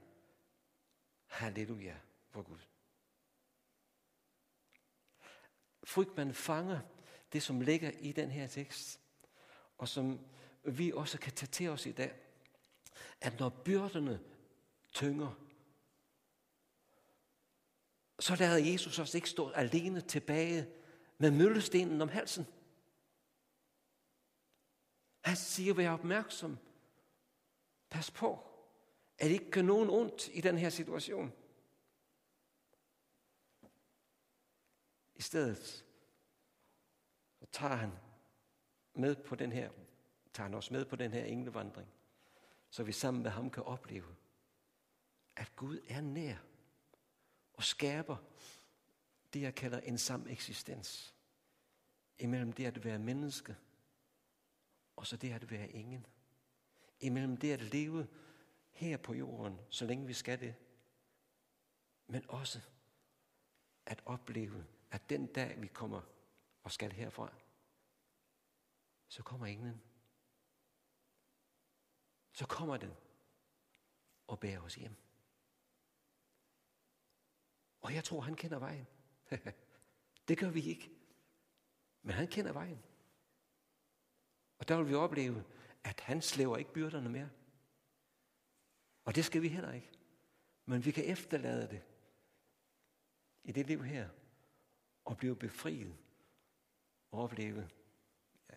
Halleluja, 1.26 1.96
vor 2.32 2.42
Gud. 2.42 2.58
Frygtmand 5.84 6.32
fanger 6.32 6.80
det, 7.32 7.42
som 7.42 7.60
ligger 7.60 7.90
i 7.90 8.12
den 8.12 8.30
her 8.30 8.46
tekst, 8.46 9.00
og 9.78 9.88
som 9.88 10.20
vi 10.62 10.92
også 10.92 11.18
kan 11.18 11.32
tage 11.32 11.50
til 11.50 11.68
os 11.68 11.86
i 11.86 11.92
dag, 11.92 12.14
at 13.20 13.38
når 13.38 13.48
byrderne 13.48 14.20
tynger, 14.92 15.34
så 18.20 18.36
lader 18.36 18.56
Jesus 18.72 18.98
os 18.98 19.14
ikke 19.14 19.30
stå 19.30 19.50
alene 19.50 20.00
tilbage 20.00 20.68
med 21.18 21.30
møllestenen 21.30 22.02
om 22.02 22.08
halsen. 22.08 22.46
Han 25.22 25.36
siger, 25.36 25.74
vær 25.74 25.90
opmærksom. 25.90 26.58
Pas 27.90 28.10
på, 28.10 28.52
at 29.18 29.24
det 29.24 29.32
ikke 29.32 29.50
gør 29.50 29.62
nogen 29.62 29.90
ondt 29.90 30.28
i 30.32 30.40
den 30.40 30.58
her 30.58 30.70
situation. 30.70 31.32
I 35.14 35.22
stedet 35.22 35.84
så 37.38 37.46
tager 37.52 37.74
han 37.74 37.92
med 38.94 39.16
på 39.16 39.34
den 39.34 39.52
her, 39.52 39.70
tager 40.32 40.48
han 40.48 40.54
os 40.54 40.70
med 40.70 40.84
på 40.84 40.96
den 40.96 41.12
her 41.12 41.24
englevandring, 41.24 41.88
så 42.70 42.82
vi 42.82 42.92
sammen 42.92 43.22
med 43.22 43.30
ham 43.30 43.50
kan 43.50 43.62
opleve, 43.62 44.16
at 45.36 45.56
Gud 45.56 45.80
er 45.88 46.00
nær 46.00 46.36
og 47.54 47.64
skaber 47.64 48.16
det, 49.32 49.42
jeg 49.42 49.54
kalder 49.54 49.80
en 49.80 49.98
sam 49.98 50.26
eksistens 50.28 51.14
imellem 52.18 52.52
det 52.52 52.66
at 52.66 52.84
være 52.84 52.98
menneske 52.98 53.56
og 54.96 55.06
så 55.06 55.16
det 55.16 55.32
at 55.32 55.50
være 55.50 55.70
ingen. 55.70 56.06
Imellem 57.00 57.36
det 57.36 57.52
at 57.52 57.60
leve 57.60 58.08
her 58.70 58.96
på 58.96 59.14
jorden, 59.14 59.58
så 59.70 59.86
længe 59.86 60.06
vi 60.06 60.12
skal 60.12 60.40
det, 60.40 60.54
men 62.06 62.24
også 62.28 62.60
at 63.86 64.02
opleve, 64.06 64.66
at 64.90 65.10
den 65.10 65.26
dag 65.26 65.62
vi 65.62 65.66
kommer 65.66 66.00
og 66.62 66.72
skal 66.72 66.92
herfra, 66.92 67.32
så 69.08 69.22
kommer 69.22 69.46
englen. 69.46 69.82
Så 72.32 72.46
kommer 72.46 72.76
den 72.76 72.92
og 74.26 74.40
bærer 74.40 74.60
os 74.60 74.74
hjem. 74.74 74.96
Og 77.80 77.94
jeg 77.94 78.04
tror, 78.04 78.20
han 78.20 78.34
kender 78.34 78.58
vejen. 78.58 78.86
det 80.28 80.38
gør 80.38 80.50
vi 80.50 80.60
ikke. 80.60 80.90
Men 82.02 82.14
han 82.14 82.28
kender 82.28 82.52
vejen. 82.52 82.82
Og 84.62 84.68
der 84.68 84.76
vil 84.76 84.88
vi 84.88 84.94
opleve, 84.94 85.44
at 85.84 86.00
han 86.00 86.22
slæver 86.22 86.56
ikke 86.56 86.72
byrderne 86.72 87.08
mere. 87.08 87.30
Og 89.04 89.14
det 89.14 89.24
skal 89.24 89.42
vi 89.42 89.48
heller 89.48 89.72
ikke. 89.72 89.90
Men 90.66 90.84
vi 90.84 90.90
kan 90.90 91.04
efterlade 91.04 91.68
det 91.68 91.82
i 93.44 93.52
det 93.52 93.66
liv 93.66 93.84
her, 93.84 94.08
og 95.04 95.16
blive 95.16 95.36
befriet 95.36 95.96
og 97.10 97.22
opleve. 97.22 97.68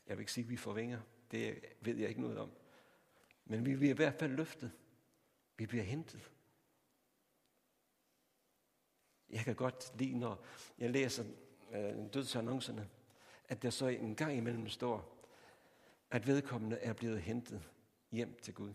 Jeg 0.07 0.17
vil 0.17 0.19
ikke 0.19 0.31
sige, 0.31 0.43
at 0.43 0.49
vi 0.49 0.57
får 0.57 0.73
vinger. 0.73 1.01
Det 1.31 1.65
ved 1.81 1.95
jeg 1.95 2.09
ikke 2.09 2.21
noget 2.21 2.37
om. 2.37 2.51
Men 3.45 3.65
vi 3.65 3.75
bliver 3.75 3.93
i 3.93 3.95
hvert 3.95 4.19
fald 4.19 4.31
løftet. 4.31 4.71
Vi 5.57 5.65
bliver 5.65 5.83
hentet. 5.83 6.31
Jeg 9.29 9.43
kan 9.43 9.55
godt 9.55 9.91
lide, 9.99 10.19
når 10.19 10.45
jeg 10.77 10.89
læser 10.89 11.23
øh, 11.71 12.13
dødsannoncerne, 12.13 12.89
at 13.47 13.61
der 13.61 13.69
så 13.69 13.87
en 13.87 14.15
gang 14.15 14.37
imellem 14.37 14.67
står, 14.67 15.14
at 16.09 16.27
vedkommende 16.27 16.77
er 16.77 16.93
blevet 16.93 17.21
hentet 17.21 17.71
hjem 18.11 18.39
til 18.41 18.53
Gud. 18.53 18.73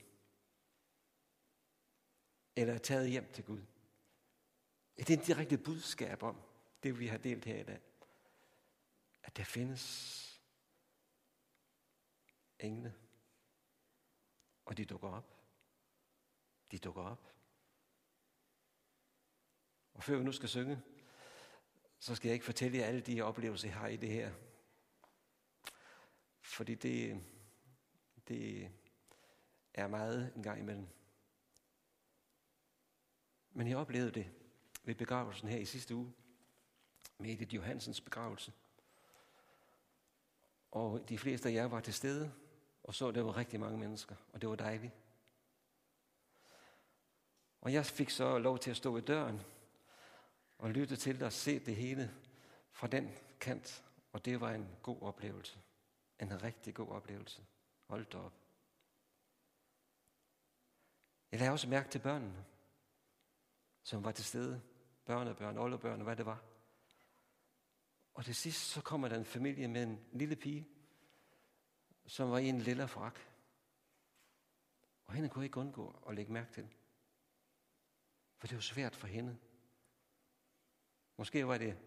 Eller 2.57 2.74
er 2.74 2.78
taget 2.78 3.11
hjem 3.11 3.33
til 3.33 3.45
Gud. 3.45 3.62
Det 4.97 5.11
er 5.11 5.16
en 5.18 5.24
direkte 5.24 5.59
budskab 5.59 6.22
om 6.22 6.43
det, 6.83 6.99
vi 6.99 7.07
har 7.07 7.18
delt 7.18 7.45
her 7.45 7.61
i 7.61 7.62
dag. 7.62 7.81
At 9.22 9.37
der 9.37 9.45
findes 9.45 10.16
engle, 12.59 12.95
og 14.64 14.76
de 14.76 14.85
dukker 14.85 15.09
op. 15.09 15.37
De 16.70 16.78
dukker 16.78 17.03
op. 17.03 17.35
Og 19.95 20.03
før 20.03 20.18
vi 20.18 20.24
nu 20.24 20.33
skal 20.33 20.49
synge, 20.49 20.83
så 21.99 22.14
skal 22.14 22.28
jeg 22.28 22.35
ikke 22.35 22.45
fortælle 22.45 22.78
jer 22.78 22.87
alle 22.87 23.01
de 23.01 23.20
oplevelser, 23.20 23.68
I 23.68 23.70
har 23.70 23.87
i 23.87 23.97
det 23.97 24.09
her. 24.09 24.35
Fordi 26.51 26.75
det, 26.75 27.25
det 28.29 28.71
er 29.75 29.87
meget 29.87 30.33
en 30.37 30.43
gang 30.43 30.61
imellem. 30.61 30.87
Men 33.53 33.69
jeg 33.69 33.77
oplevede 33.77 34.11
det 34.11 34.31
ved 34.85 34.95
begravelsen 34.95 35.49
her 35.49 35.59
i 35.59 35.65
sidste 35.65 35.95
uge, 35.95 36.13
med 37.19 37.31
Edith 37.31 37.55
Johansens 37.55 38.01
begravelse. 38.01 38.53
Og 40.71 41.09
de 41.09 41.19
fleste 41.19 41.49
af 41.49 41.53
jer 41.53 41.65
var 41.65 41.81
til 41.81 41.95
stede, 41.95 42.33
og 42.83 42.95
så, 42.95 43.11
der 43.11 43.23
var 43.23 43.37
rigtig 43.37 43.61
mange 43.61 43.79
mennesker, 43.79 44.15
og 44.33 44.41
det 44.41 44.49
var 44.49 44.57
dejligt. 44.57 44.93
Og 47.61 47.73
jeg 47.73 47.87
fik 47.87 48.11
så 48.11 48.39
lov 48.39 48.59
til 48.59 48.71
at 48.71 48.77
stå 48.77 48.93
ved 48.93 49.03
døren 49.03 49.41
og 50.59 50.71
lytte 50.71 50.97
til 50.97 51.15
det 51.15 51.23
og 51.23 51.33
se 51.33 51.59
det 51.59 51.77
hele 51.77 52.15
fra 52.71 52.87
den 52.87 53.11
kant, 53.41 53.85
og 54.13 54.25
det 54.25 54.41
var 54.41 54.51
en 54.51 54.69
god 54.83 55.03
oplevelse. 55.03 55.59
En 56.21 56.43
rigtig 56.43 56.75
god 56.75 56.89
oplevelse. 56.89 57.47
Hold 57.87 58.07
da 58.07 58.18
op. 58.18 58.33
Jeg 61.33 61.41
lagde 61.41 61.53
også 61.53 61.68
mærke 61.68 61.89
til 61.89 61.99
børnene, 61.99 62.45
som 63.83 64.05
var 64.05 64.12
til 64.12 64.25
stede. 64.25 64.62
Børn 65.05 65.29
og 65.29 65.37
børn, 65.37 65.59
oldebørn, 65.59 66.01
hvad 66.01 66.16
det 66.16 66.27
var. 66.27 66.43
Og 68.14 68.25
til 68.25 68.35
sidst 68.35 68.61
så 68.61 68.83
kommer 68.83 69.09
der 69.09 69.18
en 69.18 69.25
familie 69.25 69.68
med 69.68 69.83
en 69.83 70.05
lille 70.12 70.37
pige, 70.37 70.68
som 72.07 72.31
var 72.31 72.39
i 72.39 72.49
en 72.49 72.61
lille 72.61 72.89
frak. 72.89 73.21
Og 75.05 75.14
hende 75.14 75.29
kunne 75.29 75.45
ikke 75.45 75.61
undgå 75.61 76.03
at 76.09 76.14
lægge 76.14 76.33
mærke 76.33 76.53
til. 76.53 76.68
For 78.37 78.47
det 78.47 78.55
var 78.57 78.62
svært 78.62 78.97
for 78.97 79.07
hende. 79.07 79.39
Måske 81.16 81.47
var 81.47 81.59
det 81.59 81.79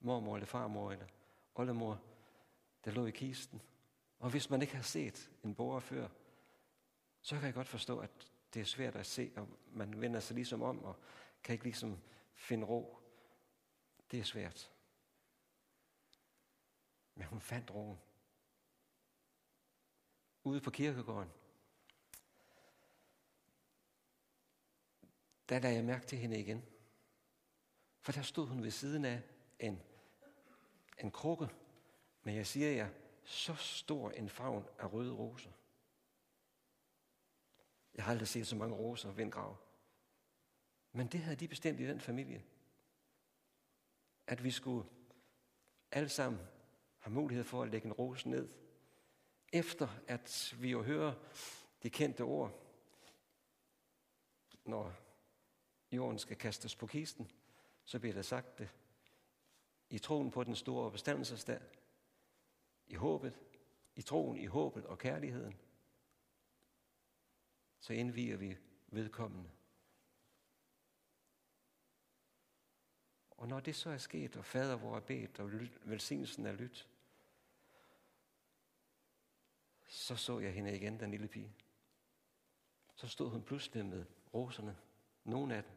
mormor 0.00 0.36
eller 0.36 0.46
farmor 0.46 0.92
eller 0.92 1.06
oldemor, 1.54 2.02
der 2.84 2.90
lå 2.90 3.06
i 3.06 3.10
kisten. 3.10 3.62
Og 4.18 4.30
hvis 4.30 4.50
man 4.50 4.62
ikke 4.62 4.76
har 4.76 4.82
set 4.82 5.30
en 5.44 5.54
borer 5.54 5.80
før, 5.80 6.08
så 7.20 7.34
kan 7.34 7.44
jeg 7.44 7.54
godt 7.54 7.68
forstå, 7.68 7.98
at 7.98 8.10
det 8.54 8.60
er 8.60 8.64
svært 8.64 8.96
at 8.96 9.06
se, 9.06 9.32
og 9.36 9.48
man 9.72 10.00
vender 10.00 10.20
sig 10.20 10.34
ligesom 10.34 10.62
om, 10.62 10.84
og 10.84 10.96
kan 11.42 11.52
ikke 11.52 11.64
ligesom 11.64 11.98
finde 12.34 12.66
ro. 12.66 12.98
Det 14.10 14.20
er 14.20 14.24
svært. 14.24 14.72
Men 17.14 17.26
hun 17.26 17.40
fandt 17.40 17.70
roen. 17.70 17.98
Ude 20.44 20.60
på 20.60 20.70
kirkegården. 20.70 21.30
Der 25.48 25.58
lagde 25.58 25.76
jeg 25.76 25.84
mærke 25.84 26.06
til 26.06 26.18
hende 26.18 26.40
igen. 26.40 26.64
For 28.00 28.12
der 28.12 28.22
stod 28.22 28.46
hun 28.46 28.62
ved 28.62 28.70
siden 28.70 29.04
af 29.04 29.22
en, 29.58 29.82
en 30.98 31.10
krukke. 31.10 31.48
Men 32.22 32.34
jeg 32.34 32.46
siger 32.46 32.72
jer, 32.72 32.90
så 33.26 33.54
stor 33.54 34.10
en 34.10 34.28
favn 34.28 34.66
af 34.78 34.92
røde 34.92 35.12
roser. 35.12 35.50
Jeg 37.94 38.04
har 38.04 38.12
aldrig 38.12 38.28
set 38.28 38.46
så 38.46 38.56
mange 38.56 38.76
roser 38.76 39.10
ved 39.10 39.24
en 39.24 39.30
grav. 39.30 39.56
Men 40.92 41.06
det 41.06 41.20
havde 41.20 41.36
de 41.36 41.48
bestemt 41.48 41.80
i 41.80 41.86
den 41.86 42.00
familie. 42.00 42.44
At 44.26 44.44
vi 44.44 44.50
skulle 44.50 44.88
alle 45.90 46.08
sammen 46.08 46.40
have 46.98 47.14
mulighed 47.14 47.44
for 47.44 47.62
at 47.62 47.68
lægge 47.68 47.86
en 47.86 47.92
rose 47.92 48.28
ned. 48.28 48.48
Efter 49.52 49.88
at 50.08 50.54
vi 50.58 50.70
jo 50.70 50.82
hører 50.82 51.14
de 51.82 51.90
kendte 51.90 52.20
ord, 52.20 52.62
når 54.64 54.92
jorden 55.92 56.18
skal 56.18 56.36
kastes 56.36 56.76
på 56.76 56.86
kisten, 56.86 57.30
så 57.84 57.98
bliver 57.98 58.14
der 58.14 58.22
sagt 58.22 58.58
det. 58.58 58.68
i 59.90 59.98
troen 59.98 60.30
på 60.30 60.44
den 60.44 60.56
store 60.56 60.90
bestandelsesdag, 60.90 61.60
i 62.86 62.94
håbet, 62.94 63.40
i 63.94 64.02
troen, 64.02 64.36
i 64.36 64.46
håbet 64.46 64.86
og 64.86 64.98
kærligheden, 64.98 65.60
så 67.78 67.92
indviger 67.92 68.36
vi 68.36 68.56
vedkommende. 68.88 69.50
Og 73.30 73.48
når 73.48 73.60
det 73.60 73.76
så 73.76 73.90
er 73.90 73.98
sket, 73.98 74.36
og 74.36 74.44
fader 74.44 74.76
vor 74.76 74.96
er 74.96 75.00
bedt, 75.00 75.40
og 75.40 75.52
velsignelsen 75.84 76.46
er 76.46 76.52
lyt, 76.52 76.88
så 79.86 80.16
så 80.16 80.38
jeg 80.38 80.52
hende 80.52 80.76
igen, 80.76 81.00
den 81.00 81.10
lille 81.10 81.28
pige. 81.28 81.54
Så 82.94 83.08
stod 83.08 83.30
hun 83.30 83.42
pludselig 83.42 83.86
med 83.86 84.04
roserne, 84.34 84.76
nogle 85.24 85.56
af 85.56 85.64
dem. 85.64 85.72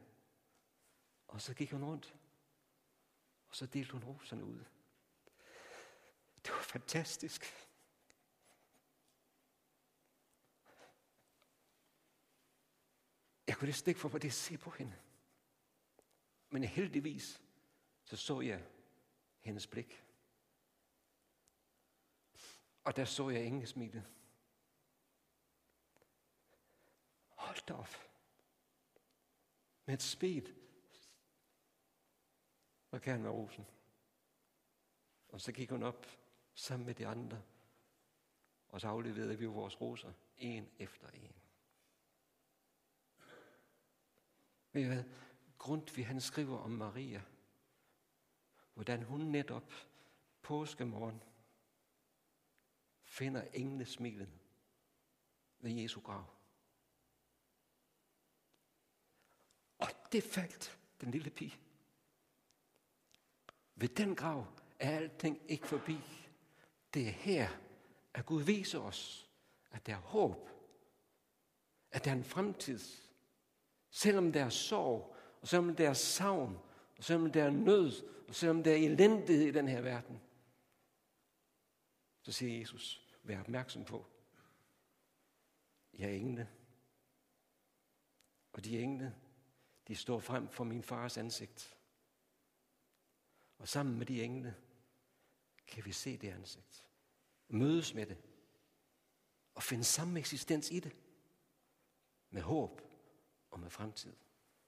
Og 1.28 1.40
så 1.40 1.54
gik 1.54 1.70
hun 1.70 1.84
rundt, 1.84 2.14
og 3.48 3.56
så 3.56 3.66
delte 3.66 3.92
hun 3.92 4.04
roserne 4.04 4.44
ud. 4.44 4.64
Det 6.44 6.52
var 6.52 6.62
fantastisk. 6.62 7.44
Jeg 13.46 13.56
kunne 13.56 13.66
næsten 13.66 13.90
ikke 13.90 14.00
få 14.00 14.08
mig 14.08 14.22
det 14.22 14.28
at 14.28 14.34
se 14.34 14.58
på 14.58 14.70
hende. 14.70 14.96
Men 16.50 16.64
heldigvis, 16.64 17.40
så 18.04 18.16
så 18.16 18.40
jeg 18.40 18.66
hendes 19.40 19.66
blik. 19.66 20.04
Og 22.84 22.96
der 22.96 23.04
så 23.04 23.28
jeg 23.28 23.44
ingen 23.44 23.66
smilet. 23.66 24.06
Hold 27.28 27.66
da 27.66 27.74
op. 27.74 28.10
Med 29.84 29.94
et 29.94 30.02
smil. 30.02 30.56
Og 32.90 33.00
gerne 33.00 33.22
med 33.22 33.30
rosen. 33.30 33.66
Og 35.28 35.40
så 35.40 35.52
gik 35.52 35.70
hun 35.70 35.82
op 35.82 36.06
sammen 36.54 36.86
med 36.86 36.94
de 36.94 37.06
andre. 37.06 37.42
Og 38.68 38.80
så 38.80 38.88
afleverede 38.88 39.38
vi 39.38 39.46
vores 39.46 39.80
roser, 39.80 40.12
en 40.36 40.70
efter 40.78 41.08
en. 41.08 41.34
Ved 44.72 44.82
I 44.82 44.86
hvad? 44.86 45.04
Grundtvig 45.58 46.06
han 46.06 46.20
skriver 46.20 46.58
om 46.58 46.70
Maria, 46.70 47.22
hvordan 48.74 49.02
hun 49.02 49.20
netop 49.20 49.72
påskemorgen 50.42 51.22
finder 53.02 53.42
englesmilet 53.42 54.28
ved 55.58 55.70
Jesu 55.70 56.00
grav. 56.00 56.24
Og 59.78 59.88
det 60.12 60.24
faldt 60.24 60.78
den 61.00 61.10
lille 61.10 61.30
pige. 61.30 61.58
Ved 63.74 63.88
den 63.88 64.16
grav 64.16 64.46
er 64.78 64.96
alting 64.96 65.50
ikke 65.50 65.66
forbi. 65.66 65.98
Det 66.94 67.08
er 67.08 67.12
her, 67.12 67.48
at 68.14 68.26
Gud 68.26 68.42
viser 68.42 68.80
os, 68.80 69.30
at 69.70 69.86
der 69.86 69.92
er 69.92 70.00
håb, 70.00 70.48
at 71.90 72.04
der 72.04 72.10
er 72.10 72.14
en 72.14 72.24
fremtid, 72.24 72.80
selvom 73.90 74.32
der 74.32 74.44
er 74.44 74.48
sorg, 74.48 75.16
og 75.40 75.48
selvom 75.48 75.76
der 75.76 75.88
er 75.88 75.94
savn, 75.94 76.58
og 76.98 77.04
selvom 77.04 77.32
der 77.32 77.44
er 77.44 77.50
nød, 77.50 77.92
og 78.28 78.34
selvom 78.34 78.62
der 78.62 78.72
er 78.72 78.76
elendighed 78.76 79.46
i 79.46 79.50
den 79.50 79.68
her 79.68 79.80
verden, 79.80 80.20
så 82.22 82.32
siger 82.32 82.58
Jesus, 82.58 83.06
vær 83.22 83.40
opmærksom 83.40 83.84
på, 83.84 84.06
jeg 85.94 86.10
er 86.10 86.14
engle. 86.14 86.48
Og 88.52 88.64
de 88.64 88.78
engle, 88.78 89.14
de 89.88 89.96
står 89.96 90.18
frem 90.18 90.48
for 90.48 90.64
min 90.64 90.82
fars 90.82 91.16
ansigt. 91.16 91.76
Og 93.58 93.68
sammen 93.68 93.98
med 93.98 94.06
de 94.06 94.22
engle, 94.22 94.56
kan 95.70 95.84
vi 95.84 95.92
se 95.92 96.16
det 96.16 96.30
ansigt. 96.30 96.84
Mødes 97.48 97.94
med 97.94 98.06
det. 98.06 98.16
Og 99.54 99.62
finde 99.62 99.84
samme 99.84 100.18
eksistens 100.18 100.70
i 100.70 100.80
det. 100.80 100.96
Med 102.30 102.42
håb 102.42 102.80
og 103.50 103.60
med 103.60 103.70
fremtid. 103.70 104.12